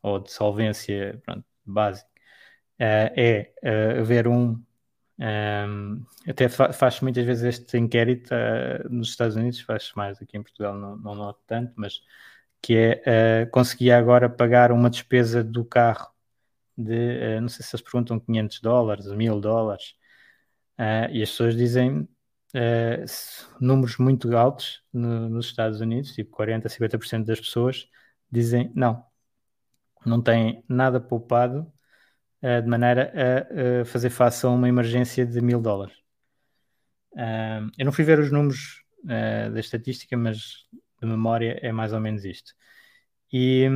[0.03, 2.09] ou de solvência pronto, básica,
[2.81, 4.61] uh, é uh, haver um.
[5.19, 10.21] Um, ehm, até fa faz muitas vezes este inquérito uh, nos Estados Unidos, faz mais
[10.21, 12.01] aqui em Portugal, não, não noto tanto, mas
[12.61, 16.13] que é conseguir agora pagar uma despesa do carro
[16.77, 19.97] de, não sei se eles perguntam 500 dólares, 1000 dólares,
[21.11, 22.09] e as pessoas dizem
[22.55, 23.05] uh,
[23.61, 27.89] números muito altos no, nos Estados Unidos, tipo 40, 50% das pessoas
[28.31, 29.05] dizem não,
[30.05, 31.73] não têm nada poupado
[32.43, 35.97] uh, de maneira a uh, fazer face a uma emergência de mil dólares.
[37.79, 38.83] eu não fui ver os números
[39.53, 40.69] da estatística, mas
[41.01, 42.55] de memória é mais ou menos isto.
[43.33, 43.69] E,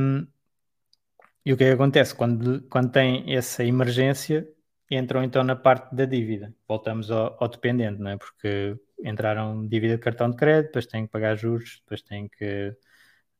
[1.45, 2.15] e o que é que acontece?
[2.15, 4.47] Quando, quando tem essa emergência,
[4.89, 6.53] entram então na parte da dívida.
[6.67, 8.17] Voltamos ao, ao, dependente, não é?
[8.17, 12.75] Porque entraram dívida de cartão de crédito, depois têm que pagar juros, depois têm que.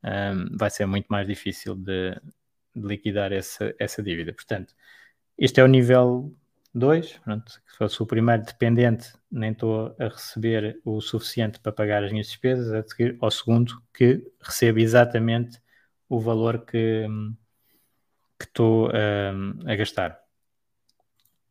[0.03, 2.11] Um, vai ser muito mais difícil de,
[2.75, 4.33] de, liquidar essa, essa dívida.
[4.33, 4.73] Portanto,
[5.37, 6.33] este é o nível
[6.73, 7.07] 2.
[7.47, 12.27] Se fosse o primeiro dependente, nem estou a receber o suficiente para pagar as minhas
[12.27, 15.59] despesas, a seguir ao segundo, que recebe exatamente
[16.09, 17.07] o valor que,
[18.39, 20.26] que estou um, a gastar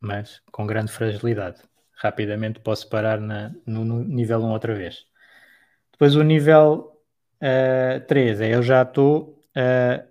[0.07, 1.61] mas com grande fragilidade.
[1.97, 5.07] Rapidamente posso parar na, no, no, nível 1 outra vez.
[5.93, 6.93] Depois o nível
[7.41, 10.07] uh, eh, 3 é eu já estou uh,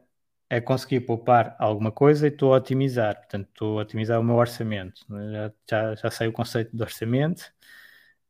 [0.49, 3.15] a conseguir poupar alguma coisa e estou a otimizar.
[3.17, 5.05] Portanto, estou a otimizar o meu orçamento.
[5.31, 7.43] Já, já, já sei o conceito de orçamento.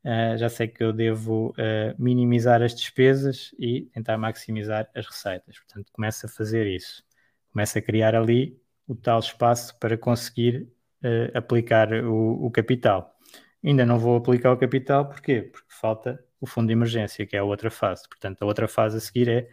[0.03, 1.53] uh, já sei que eu devo
[1.97, 5.59] minimizar as despesas e tentar maximizar as receitas.
[5.59, 7.03] Portanto, começo a fazer isso.
[7.51, 10.74] Começo a criar ali o tal espaço para conseguir
[11.05, 13.15] uh, aplicar o, o, capital.
[13.63, 15.43] Ainda não vou aplicar o capital, porquê?
[15.43, 18.07] Porque falta o fundo de emergência, que é a outra fase.
[18.09, 19.47] Portanto, a outra fase a seguir é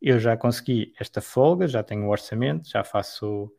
[0.00, 3.52] eu já consegui esta folga, já tenho o orçamento, já faço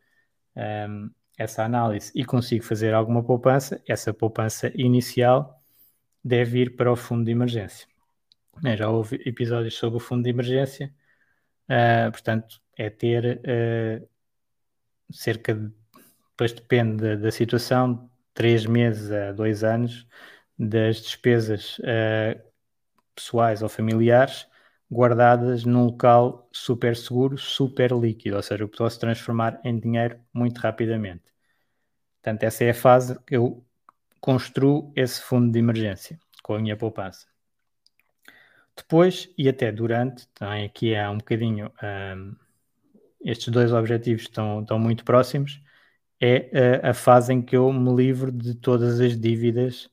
[0.55, 5.61] um, ehm, essa análise e consigo fazer alguma poupança, essa poupança inicial
[6.23, 7.87] deve ir para o fundo de emergência.
[8.75, 10.93] Já houve episódios sobre o fundo de emergência,
[11.69, 14.07] uh, portanto, é ter uh,
[15.11, 15.71] cerca de,
[16.37, 20.07] depois depende da, situação, três meses a dois anos
[20.57, 22.39] das despesas uh,
[23.15, 24.47] pessoais ou familiares
[24.89, 30.59] guardadas num local super seguro, super líquido, ou seja, eu posso transformar em dinheiro muito
[30.59, 31.23] rapidamente.
[32.21, 33.65] Portanto, essa é a fase que eu
[34.21, 37.25] construo esse fundo de emergência com a minha poupança.
[38.75, 41.71] Depois, e até durante, também aqui há um bocadinho,
[42.15, 42.35] um,
[43.21, 45.59] estes dois objetivos estão, estão muito próximos,
[46.19, 49.89] é a, a fase em que eu me livro de todas as dívidas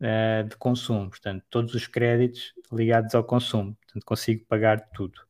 [0.00, 5.20] uh, de consumo, portanto, todos os créditos ligados ao consumo, portanto, consigo pagar tudo.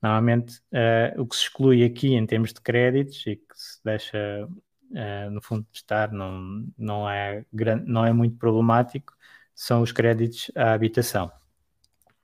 [0.00, 4.46] Normalmente, uh, o que se exclui aqui em termos de créditos e que se deixa,
[4.46, 9.14] uh, no fundo, de estar, não, não, é grande, não é muito problemático,
[9.54, 11.30] são os créditos à habitação.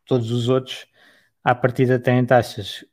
[0.06, 0.86] Todos os outros,
[1.44, 2.84] à partida, têm taxas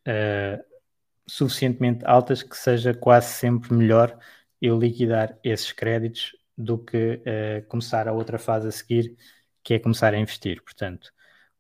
[1.28, 4.18] suficientemente altas que seja quase sempre melhor
[4.66, 9.16] eu liquidar esses créditos do que uh, começar a outra fase a seguir,
[9.64, 10.62] que é começar a investir.
[10.64, 11.12] Portanto,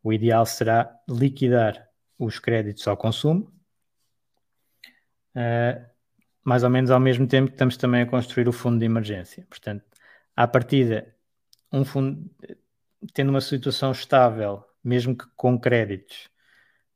[0.02, 1.88] o ideal será liquidar
[2.18, 3.54] os créditos ao consumo,
[5.36, 5.86] uh,
[6.44, 9.46] mais ou menos ao mesmo tempo que estamos também a construir o fundo de emergência.
[9.50, 9.86] Portanto,
[10.36, 11.16] à partida,
[11.72, 12.30] um fundo,
[13.14, 16.30] tendo uma situação estável, mesmo que com créditos,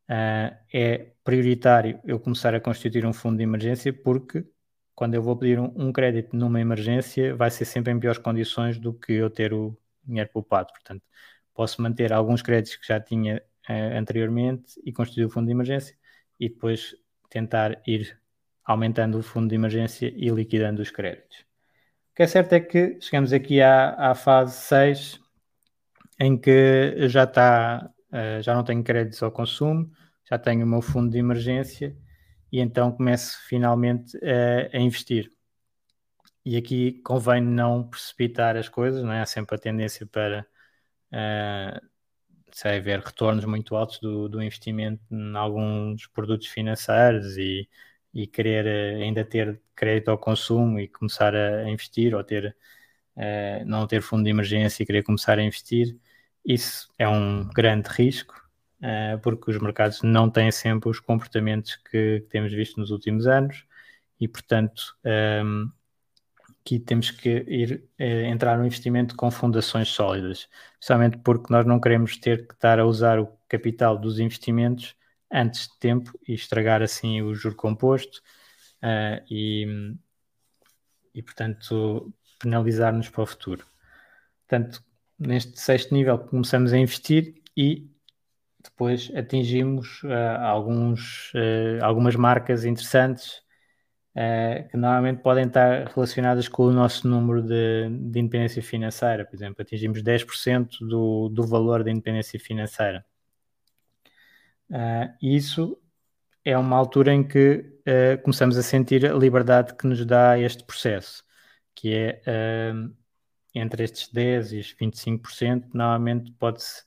[0.10, 4.46] uh, é prioritário eu começar a constituir um fundo de emergência porque
[5.00, 8.78] quando eu vou pedir um, um, crédito numa emergência, vai ser sempre em piores condições
[8.78, 10.74] do que eu ter o dinheiro poupado.
[10.74, 11.02] Portanto,
[11.54, 15.96] posso manter alguns créditos que já tinha uh, anteriormente e constituir o fundo de emergência
[16.38, 16.98] e depois
[17.30, 18.20] tentar ir
[18.66, 21.46] aumentando o fundo de emergência e liquidando os créditos.
[22.12, 25.18] O que é certo é que chegamos aqui à, à fase 6,
[26.20, 29.90] em que já está, uh, já não tenho créditos ao consumo,
[30.30, 31.96] já tenho o meu fundo de emergência
[32.52, 35.32] e então começo finalmente a, a investir.
[36.46, 39.22] E aqui convém não precipitar as coisas, não é?
[39.22, 40.46] há sempre a tendência para
[41.14, 41.88] uh,
[42.52, 47.70] sei, ver retornos muito altos do, do investimento em alguns produtos financeiros e,
[48.14, 48.66] e querer
[48.98, 52.56] uh, ainda ter crédito ao consumo e começar a, investir ou ter
[53.16, 55.98] uh, não ter fundo de emergência e querer começar a investir.
[56.46, 58.49] Isso é um grande risco
[59.22, 63.66] porque os mercados não têm sempre os comportamentos que, temos visto nos últimos anos
[64.20, 65.70] e, portanto, ehm,
[66.70, 71.80] aqui temos que ir uh, entrar no investimento com fundações sólidas, especialmente porque nós não
[71.80, 74.96] queremos ter que estar a usar o capital dos investimentos
[75.32, 78.20] antes de tempo e estragar assim o juro composto
[78.84, 79.96] uh, e,
[81.14, 83.66] e, portanto, penalizar-nos para o futuro.
[84.48, 84.84] Portanto,
[85.18, 87.90] neste sexto nível começamos a investir e
[88.62, 93.42] depois atingimos uh, alguns, uh, algumas marcas interessantes
[94.16, 99.26] uh, que normalmente podem estar relacionadas com o nosso número de, de independência financeira.
[99.26, 103.06] Por exemplo, atingimos 10% do, do valor da independência financeira.
[105.20, 105.82] Isso
[106.46, 107.66] é uma altura em que
[108.22, 111.24] começamos a sentir a liberdade que nos dá este processo,
[111.74, 112.22] que é
[113.56, 116.84] entre estes 10% e os 25%, normalmente pode-se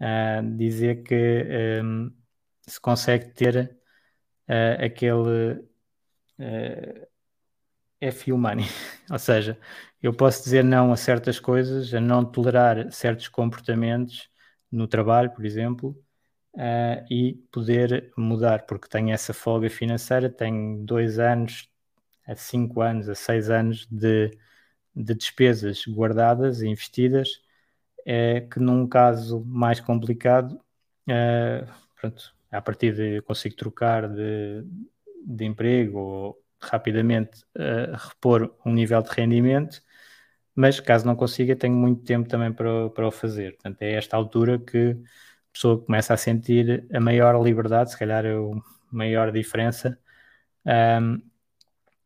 [0.00, 2.12] uh, dizer que um,
[2.62, 3.76] se consegue ter
[4.48, 5.60] uh, aquele
[6.38, 7.06] uh,
[8.12, 8.66] FU money,
[9.10, 9.58] ou seja,
[10.02, 14.28] eu posso dizer não a certas coisas, a não tolerar certos comportamentos
[14.70, 15.96] no trabalho, por exemplo,
[16.54, 21.68] uh, e poder mudar, porque tenho essa folga financeira, tenho dois anos,
[22.26, 24.30] a cinco anos, a seis anos de,
[24.94, 27.43] de despesas guardadas e investidas
[28.04, 30.60] é que num caso mais complicado,
[31.08, 31.66] é,
[32.00, 34.64] pronto, a partir de consigo trocar de,
[35.26, 39.82] de emprego ou rapidamente uh, repor um nível de rendimento,
[40.54, 43.52] mas caso não consiga, tenho muito tempo também para, para o fazer.
[43.54, 48.24] Portanto, é esta altura que a pessoa começa a sentir a maior liberdade, se calhar
[48.26, 48.30] a
[48.92, 49.98] maior diferença,
[50.66, 51.18] ehm,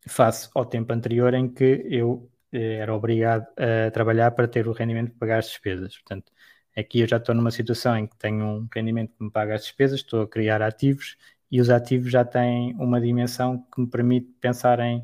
[0.07, 4.71] face ao tempo anterior em que eu eh, era obrigado a trabalhar para ter o
[4.71, 5.97] rendimento para pagar as despesas.
[5.97, 6.31] Portanto,
[6.79, 9.63] Aqui eu já estou numa situação em que tenho um rendimento que me paga as
[9.63, 11.17] despesas, estou a criar ativos
[11.51, 15.03] e os ativos já têm uma dimensão que me permite pensar em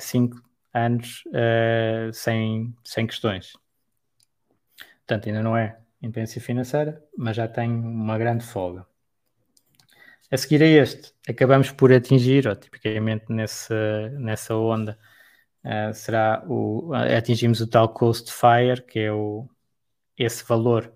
[0.00, 0.40] 5 uh,
[0.72, 3.52] anos uh, sem, sem questões.
[5.06, 8.86] Portanto, ainda não é independência financeira, mas já tem uma grande folga.
[10.30, 14.98] A seguir a este, acabamos por atingir, ou tipicamente nessa, nessa onda,
[15.64, 19.48] uh, será o, atingimos o tal cost fire, que é o,
[20.16, 20.92] esse valor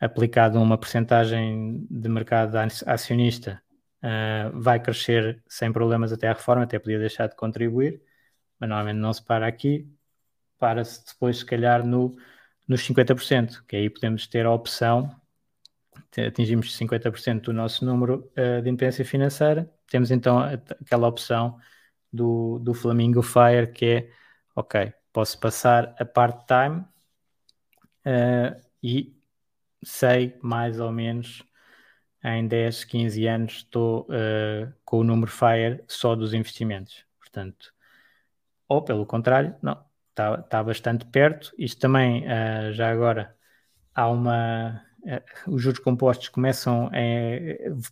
[0.00, 3.62] aplicado a uma percentagem de mercado acionista
[4.02, 8.02] uh, vai crescer sem problemas até à reforma, até podia deixar de contribuir,
[8.58, 9.90] mas normalmente não se para aqui,
[10.58, 12.16] para-se depois, se calhar, no,
[12.66, 15.14] nos 50%, que aí podemos ter a opção,
[16.26, 21.58] atingimos 50% do nosso número uh, de independência financeira, temos então aquela opção
[22.12, 24.10] do, do Flamingo Fire, que é,
[24.54, 26.84] ok, posso passar a part-time
[28.06, 29.16] uh, e
[29.82, 31.42] sei mais ou menos
[32.24, 37.04] em 10, 15 anos estou uh, com o número FIRE só dos investimentos.
[37.20, 37.72] Portanto,
[38.68, 39.80] ou pelo contrário, não,
[40.10, 41.52] está, tá bastante perto.
[41.58, 43.36] Isto também, uh, já agora,
[43.94, 44.82] há uma.
[45.02, 46.90] Uh, os juros compostos começam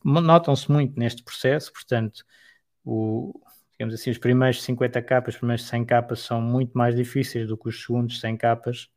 [0.04, 2.24] notam-se muito neste processo, portanto,
[2.84, 3.40] o,
[3.78, 7.56] digamos assim, os primeiros 50 capas, os primeiros 100 capas são muito mais difíceis do
[7.56, 8.88] que os segundos 100 capas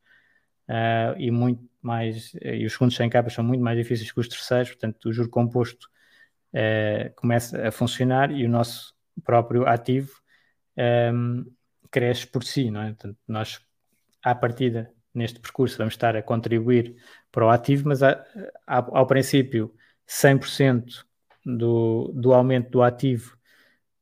[0.69, 4.27] uh, e muito mais, e os segundos 100 capas são muito mais difíceis que os
[4.27, 5.87] terceiros, portanto o juro composto
[6.53, 10.11] uh, começa a funcionar e o nosso próprio ativo
[10.77, 11.45] um,
[11.89, 12.87] cresce por si, não é?
[12.87, 13.59] Portanto, nós,
[14.23, 16.95] à partida, neste percurso, vamos estar a contribuir
[17.31, 18.23] para o ativo, mas a,
[18.67, 19.73] a, ao princípio,
[20.07, 21.03] 100%
[21.45, 23.36] do, do aumento do ativo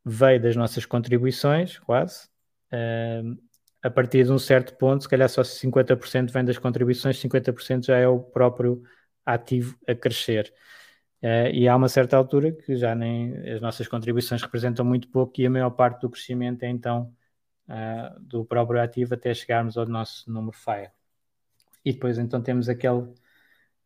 [0.06, 2.30] veio das nossas contribuições, quase,
[2.72, 3.38] um,
[3.82, 7.98] a partir de um certo ponto, se calhar só 50% vem das contribuições, 50% já
[7.98, 8.84] é o próprio
[9.26, 10.54] ativo a crescer.
[11.22, 15.34] Uh, e há uma certa altura que já nem as nossas contribuições representam muito pouco
[15.42, 17.12] e a maior parte do crescimento é então
[17.68, 20.92] uh, do próprio ativo até chegarmos ao nosso número FIRE.
[21.84, 23.08] E depois então temos aquele,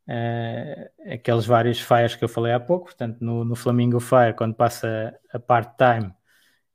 [0.09, 4.55] uh, aqueles vários FIREs que eu falei há pouco, portanto no, no Flamingo FIRE, quando
[4.55, 6.13] passa a part-time,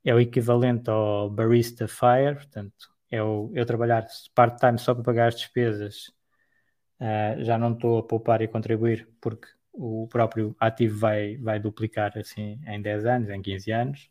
[0.05, 5.37] é o equivalente ao Barista FIRE, portanto eu, eu trabalhar part-time só para pagar as
[5.37, 6.13] despesas,
[7.01, 12.17] uh, já não estou a poupar e contribuir, porque o próprio ativo vai, vai duplicar
[12.17, 14.11] assim em 10 anos, em 15 anos.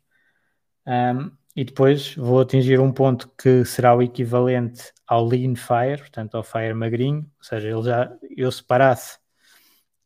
[0.86, 6.36] Um, e depois vou atingir um ponto que será o equivalente ao Lean Fire, portanto
[6.36, 9.18] ao Fire magrinho, ou seja, ele já, eu se parasse,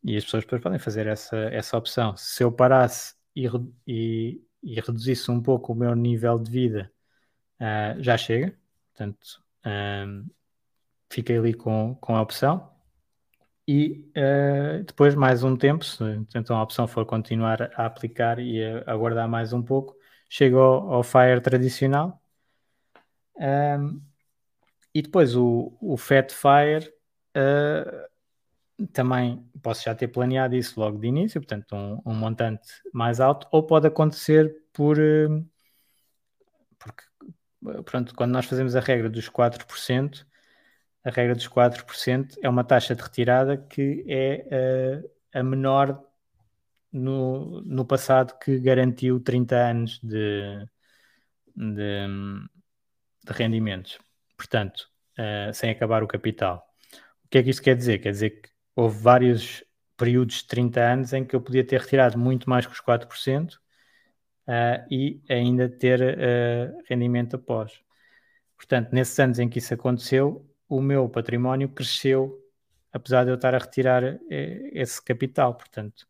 [0.03, 3.47] e as pessoas depois podem fazer essa, essa opção, se eu parasse e,
[3.87, 6.91] e, e reduzisse um pouco o meu nível de vida,
[7.59, 8.55] uh, já chega,
[8.99, 10.25] Portanto, um,
[11.09, 12.69] fiquei ali com, com a opção.
[13.65, 16.03] E uh, depois, mais um tempo, se
[16.35, 19.95] então a opção for continuar a aplicar e a mais um pouco,
[20.29, 22.21] chego ao, Fire tradicional.
[23.35, 24.01] Um,
[24.93, 26.93] e depois o, o Fat Fire
[27.35, 33.19] uh, também posso já ter planeado isso logo de início, portanto, um, um montante mais
[33.19, 34.97] alto, ou pode acontecer por.
[34.99, 35.45] Uh,
[36.77, 37.03] porque
[37.83, 40.25] pronto, quando nós fazemos a regra dos 4%,
[41.03, 46.08] a regra dos 4% é uma taxa de retirada que é uh, a menor
[46.91, 50.65] no, no passado que garantiu 30 anos de,
[51.55, 52.07] de,
[53.25, 53.99] de rendimentos.
[54.37, 56.65] Portanto, uh, sem acabar o capital.
[57.25, 57.99] O que é que isto quer dizer?
[57.99, 59.63] Quer dizer que houve vários
[59.97, 63.59] períodos de 30 anos em que eu podia ter retirado muito mais que os 4%,
[64.49, 67.81] uh, e ainda ter uh, rendimento após.
[68.57, 72.37] Portanto, nesses anos em que isso aconteceu, o meu património cresceu,
[72.91, 75.55] apesar de eu estar a retirar eh, esse capital.
[75.55, 76.05] Portanto,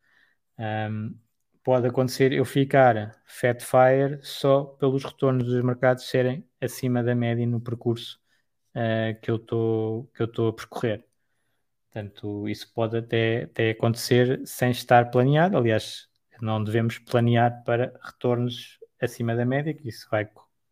[0.60, 1.16] um,
[1.64, 7.46] pode acontecer eu ficar fat fire só pelos retornos dos mercados serem acima da média
[7.48, 8.20] no percurso
[8.76, 11.06] uh, que eu estou a percorrer.
[11.92, 15.58] Portanto, isso pode até, até acontecer sem estar planeado.
[15.58, 16.08] Aliás,
[16.42, 20.30] não devemos planear para retornos acima da média, que isso vai,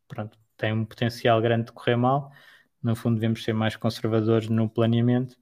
[0.08, 2.32] pronto, tem um potencial grande de correr mal.
[2.84, 5.36] No fundo, devemos ser mais conservadores no planeamento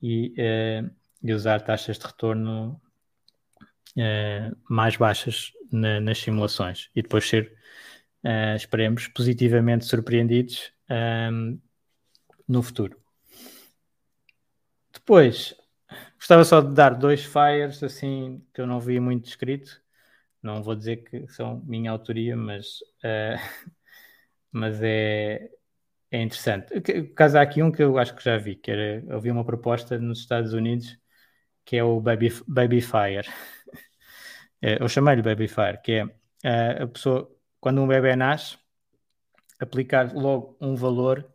[0.00, 0.84] e, eh,
[1.22, 2.80] e usar taxas de retorno
[3.98, 7.54] eh, mais baixas na, nas simulações e depois ser,
[8.24, 10.72] eh, esperemos, positivamente surpreendidos
[12.48, 12.96] no futuro.
[14.92, 15.54] Depois,
[16.18, 19.80] Gostava só de dar dois fires assim que eu não vi muito escrito.
[20.42, 23.38] Não vou dizer que são minha autoria, mas, uh,
[24.52, 25.50] mas é,
[26.10, 26.74] é interessante.
[26.76, 29.44] O caso há aqui um que eu acho que já vi, que era, vi uma
[29.44, 30.98] proposta nos Estados Unidos
[31.64, 33.28] que é o Baby, Baby Fire.
[34.60, 35.92] É, eu chamei-lhe Baby Fire, que
[36.44, 37.30] é a pessoa,
[37.60, 38.58] quando um bebê nasce,
[39.60, 41.28] aplicar logo um valor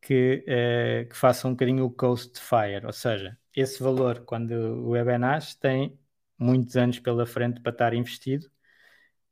[0.00, 4.52] que, uh, que faça um bocadinho o coast fire, ou seja, esse valor, quando
[4.86, 5.98] o bebê nasce, tem
[6.38, 8.50] muitos anos pela frente para estar investido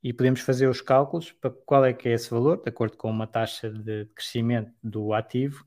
[0.03, 3.09] e podemos fazer os cálculos para qual é que é esse valor, de acordo com
[3.09, 5.65] uma taxa de crescimento do ativo,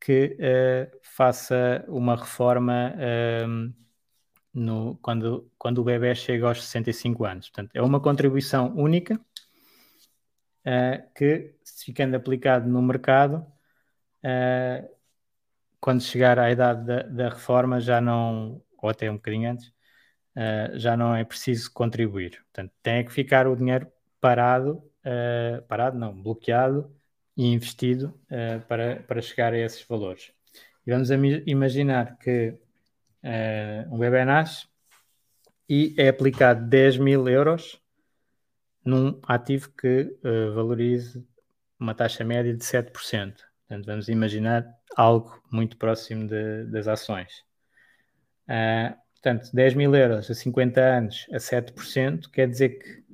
[0.00, 3.74] que uh, faça uma reforma uh,
[4.52, 7.48] no, quando, quando o bebê chega aos 65 anos.
[7.50, 9.20] Portanto, é uma contribuição única
[10.66, 13.46] uh, que, ficando aplicado no mercado,
[15.80, 19.68] quando chegar à idade da, da, reforma, já não, ou até um bocadinho antes,
[20.36, 22.42] uh, já não é preciso contribuir.
[22.44, 23.90] Portanto, tem que ficar o dinheiro
[24.20, 26.94] parado, uh, parado não, bloqueado
[27.36, 30.32] e investido uh, para, para chegar a esses valores.
[30.86, 31.10] E vamos
[31.46, 32.58] imaginar que
[33.90, 34.66] um bebê nasce
[35.68, 37.80] e é aplicado 10 mil euros
[38.84, 40.18] num ativo que
[40.54, 41.24] valorize
[41.78, 42.92] uma taxa média de 7%.
[42.92, 44.66] Portanto, vamos imaginar
[44.96, 47.44] algo muito próximo de, das ações.
[48.48, 53.04] Uh, Portanto, 10 mil euros a 50 anos a 7%, quer dizer que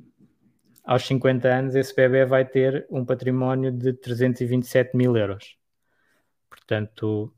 [0.85, 5.57] aos 50 anos esse bebê vai ter um património de 327 mil euros.
[6.49, 7.35] Portanto,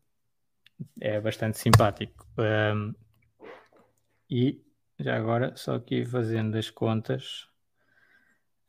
[1.00, 2.26] é bastante simpático.
[2.38, 2.94] Um,
[4.30, 4.62] e
[4.98, 7.48] já agora, só aqui fazendo as contas,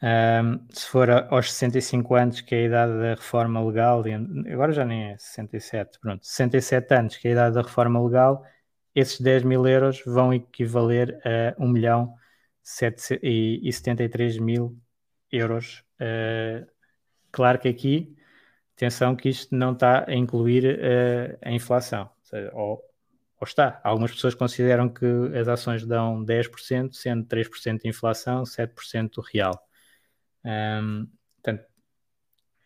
[0.02, 4.04] um, se for aos 65 anos, que é a idade da reforma legal,
[4.52, 8.46] agora já nem é 67, pronto, 67 anos, que é a idade da reforma legal,
[8.96, 12.16] esses 10 mil euros vão equivaler a 1 milhão
[13.22, 14.78] e 73 mil
[15.32, 15.84] euros.
[16.00, 16.66] Uh,
[17.32, 18.16] claro que aqui,
[18.80, 22.10] atenção que isto não está a incluir uh, a inflação,
[22.54, 22.82] ou,
[23.40, 23.82] ou, está.
[23.84, 25.06] Algumas pessoas consideram que
[25.38, 29.62] as ações dão 10%, sendo 3% de inflação, 7% real.
[30.46, 31.66] Um, portanto,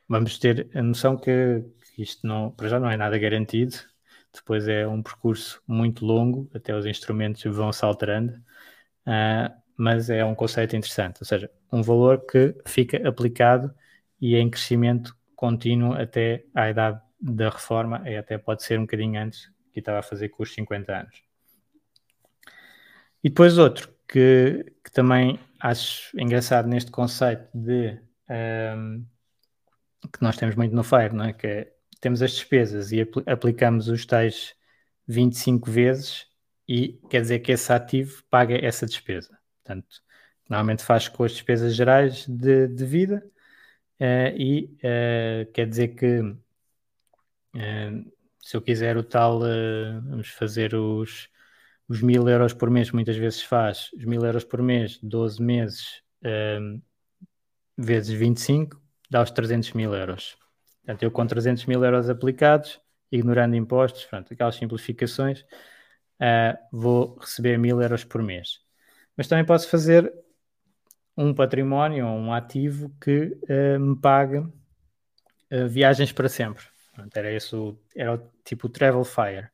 [0.07, 1.64] vamos ter a noção que,
[1.95, 3.76] que isto não, para já não é nada garantido,
[4.32, 8.34] depois é um percurso muito longo, até os instrumentos vão se alterando,
[9.07, 13.74] uh, mas é um conceito interessante, ou seja, um valor que fica aplicado
[14.22, 18.84] e é em crescimento contínuo até à idade da reforma, e até pode ser um
[18.84, 21.22] bocadinho antes, que estava a fazer com os 50 anos.
[23.22, 29.06] E depois outro que, que também acho engraçado neste conceito de um,
[30.02, 31.34] ah, que nós temos muito no FIRE, não é?
[31.34, 34.56] que é temos as despesas e apl aplicamos os tais
[35.08, 36.26] 25 vezes
[36.70, 39.38] e quer dizer que esse ativo paga essa despesa.
[39.62, 40.02] Portanto,
[40.50, 43.22] normalmente faz com as despesas gerais de, de vida
[44.00, 46.38] e uh, quer dizer que uh,
[48.39, 51.30] se eu quiser o tal, vamos fazer os,
[51.88, 56.04] os mil euros por mês, muitas vezes faz os mil euros por mês, 12 meses
[57.78, 58.80] vezes 25,
[59.10, 60.38] dá os 300 mil euros.
[60.86, 62.80] Portanto, eu com 300 mil euros aplicados,
[63.12, 65.41] ignorando impostos, pronto, aquelas simplificações,
[66.22, 68.60] uh, vou receber mil euros por mês.
[69.16, 70.12] Mas também posso fazer
[71.16, 76.64] um património ou um ativo que uh, me pague uh, viagens para sempre.
[77.16, 79.49] Era, esse o, era o tipo Travel Fire.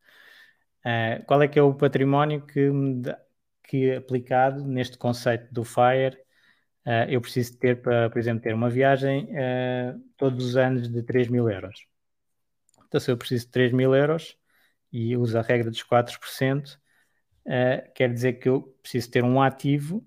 [1.25, 2.69] qual é que é o património que,
[3.01, 3.17] dá,
[3.63, 6.17] que aplicado neste conceito do Fire
[6.85, 11.03] Uh, eu preciso ter, para, por exemplo, ter uma viagem uh, todos os anos de
[11.03, 11.85] 3 mil euros.
[12.87, 14.35] Então, se eu preciso de 3 mil euros
[14.91, 16.75] e uso a regra dos 4%,
[17.45, 20.03] uh, quer dizer que eu preciso ter um ativo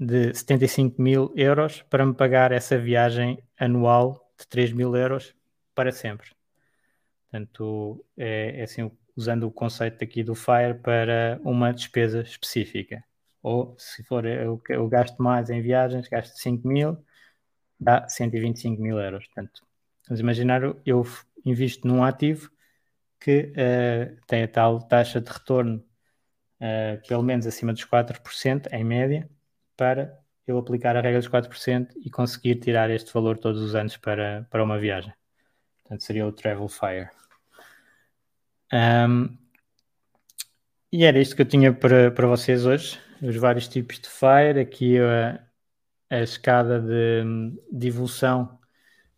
[0.00, 5.34] de 75 mil euros para me pagar essa viagem anual de 3 mil euros
[5.74, 6.30] para sempre.
[7.30, 13.04] Portanto, é, é assim, usando o conceito aqui do FIRE para uma despesa específica
[13.42, 17.04] ou se for eu, eu gasto mais em viagens, gasto 5 mil,
[17.78, 19.26] dá 125 mil euros.
[19.26, 19.62] Portanto,
[20.08, 21.04] vamos imaginar, eu
[21.44, 22.50] invisto num ativo
[23.18, 25.82] que uh, tem a tal taxa de retorno
[26.60, 29.28] uh, pelo menos acima dos 4% em média,
[29.80, 30.14] para
[30.46, 34.46] eu aplicar a regra dos 4% e conseguir tirar este valor todos os anos para,
[34.50, 35.10] para uma viagem.
[35.78, 37.08] Portanto, seria o Travel Fire.
[38.70, 39.38] Um,
[40.92, 44.60] e era isto que eu tinha para, para vocês hoje os vários tipos de FIRE,
[44.60, 45.42] aqui a,
[46.10, 47.24] a escada de,
[47.72, 48.58] de, evolução,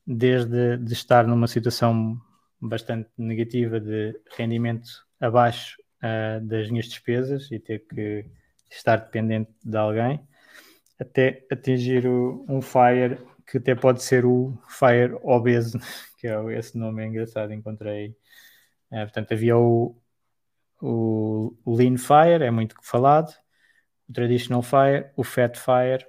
[0.07, 2.21] desde de estar numa situação
[2.61, 4.89] bastante negativa de rendimento
[5.21, 8.27] abaixo uh, das minhas despesas e ter que
[8.71, 10.25] estar dependente de alguém,
[11.03, 15.79] até atingir o, um FIRE que até pode ser o FIRE obeso,
[16.17, 18.17] que é, esse nome é engraçado, encontrei.
[18.91, 20.01] Uh, portanto, havia o,
[20.81, 23.35] o, Lean Fire, é muito falado,
[24.09, 26.07] o Traditional Fire, o Fat Fire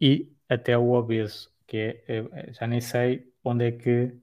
[0.00, 4.14] e até o Obeso, que é, é já nem sei onde é que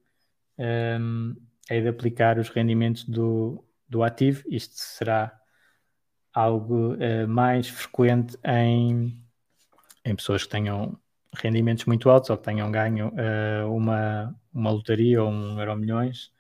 [0.58, 1.36] um,
[1.70, 4.44] é de aplicar os rendimentos do, do ativo.
[4.48, 5.38] Isto será
[6.34, 9.25] algo uh, mais frequente em,
[10.06, 10.98] em pessoas que tenham
[11.34, 16.32] rendimentos muito altos ou que tenham ganho uh, uma, uma lotaria ou um euro milhões,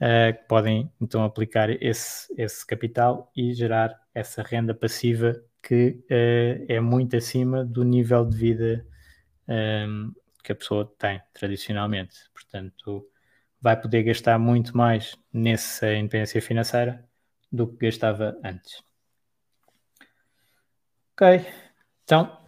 [0.00, 6.78] uh, que podem então aplicar esse, esse capital e gerar essa renda passiva que é
[6.78, 8.86] muito acima do nível de vida
[9.48, 10.12] um,
[10.44, 12.16] que a pessoa tem tradicionalmente.
[12.32, 13.04] Portanto,
[13.60, 17.04] vai poder gastar muito mais nessa independência financeira
[17.50, 18.80] do que gastava antes.
[21.14, 21.44] Ok,
[22.04, 22.45] então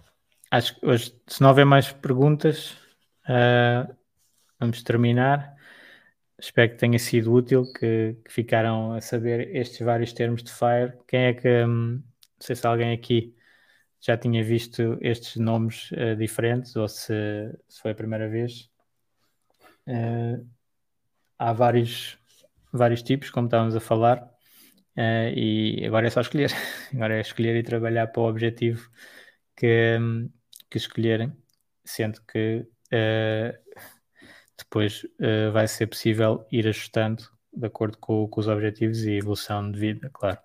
[0.51, 2.73] acho que hoje, se não houver mais perguntas,
[3.29, 3.95] uh,
[4.59, 5.57] vamos terminar.
[6.39, 10.99] Espero que tenha sido útil, que, que, ficaram a saber estes vários termos de FIRE.
[11.07, 12.03] Quem é que, um, não
[12.41, 13.35] sei se alguém aqui
[14.01, 17.13] já tinha visto estes nomes uh, diferentes ou se,
[17.69, 18.71] se, foi a primeira vez.
[19.87, 20.47] Uh,
[21.39, 22.19] há vários,
[22.73, 24.29] vários tipos, como estávamos a falar,
[25.35, 26.51] e agora é só escolher.
[26.93, 28.91] Agora é escolher e trabalhar para o objetivo
[29.59, 29.99] que,
[30.71, 31.33] que escolherem,
[31.85, 33.83] sendo que uh,
[34.57, 39.71] depois uh, vai ser possível ir ajustando de acordo com, com, os objetivos e evolução
[39.71, 40.39] de vida, claro.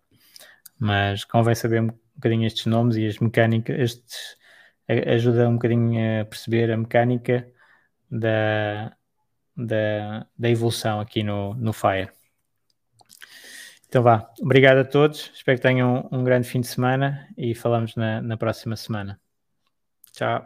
[0.79, 4.37] Mas convém saber um bocadinho estes nomes e as mecânicas, estes
[4.87, 7.47] ajuda um bocadinho a perceber a mecânica
[8.09, 8.95] da,
[9.55, 12.09] da, da evolução aqui no, no Fire.
[13.87, 17.53] Então vá, obrigado a todos, espero que tenham um, um grande fim de semana e
[17.53, 19.22] falamos na, na próxima semana.
[20.13, 20.45] Tchau.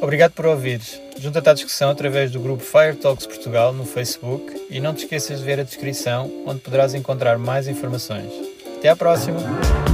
[0.00, 1.00] Obrigado por ouvires.
[1.18, 5.38] Junta-te à discussão através do grupo Fire Talks Portugal no Facebook e não te esqueças
[5.38, 8.30] de ver a descrição onde poderás encontrar mais informações.
[8.76, 9.93] Até à próxima!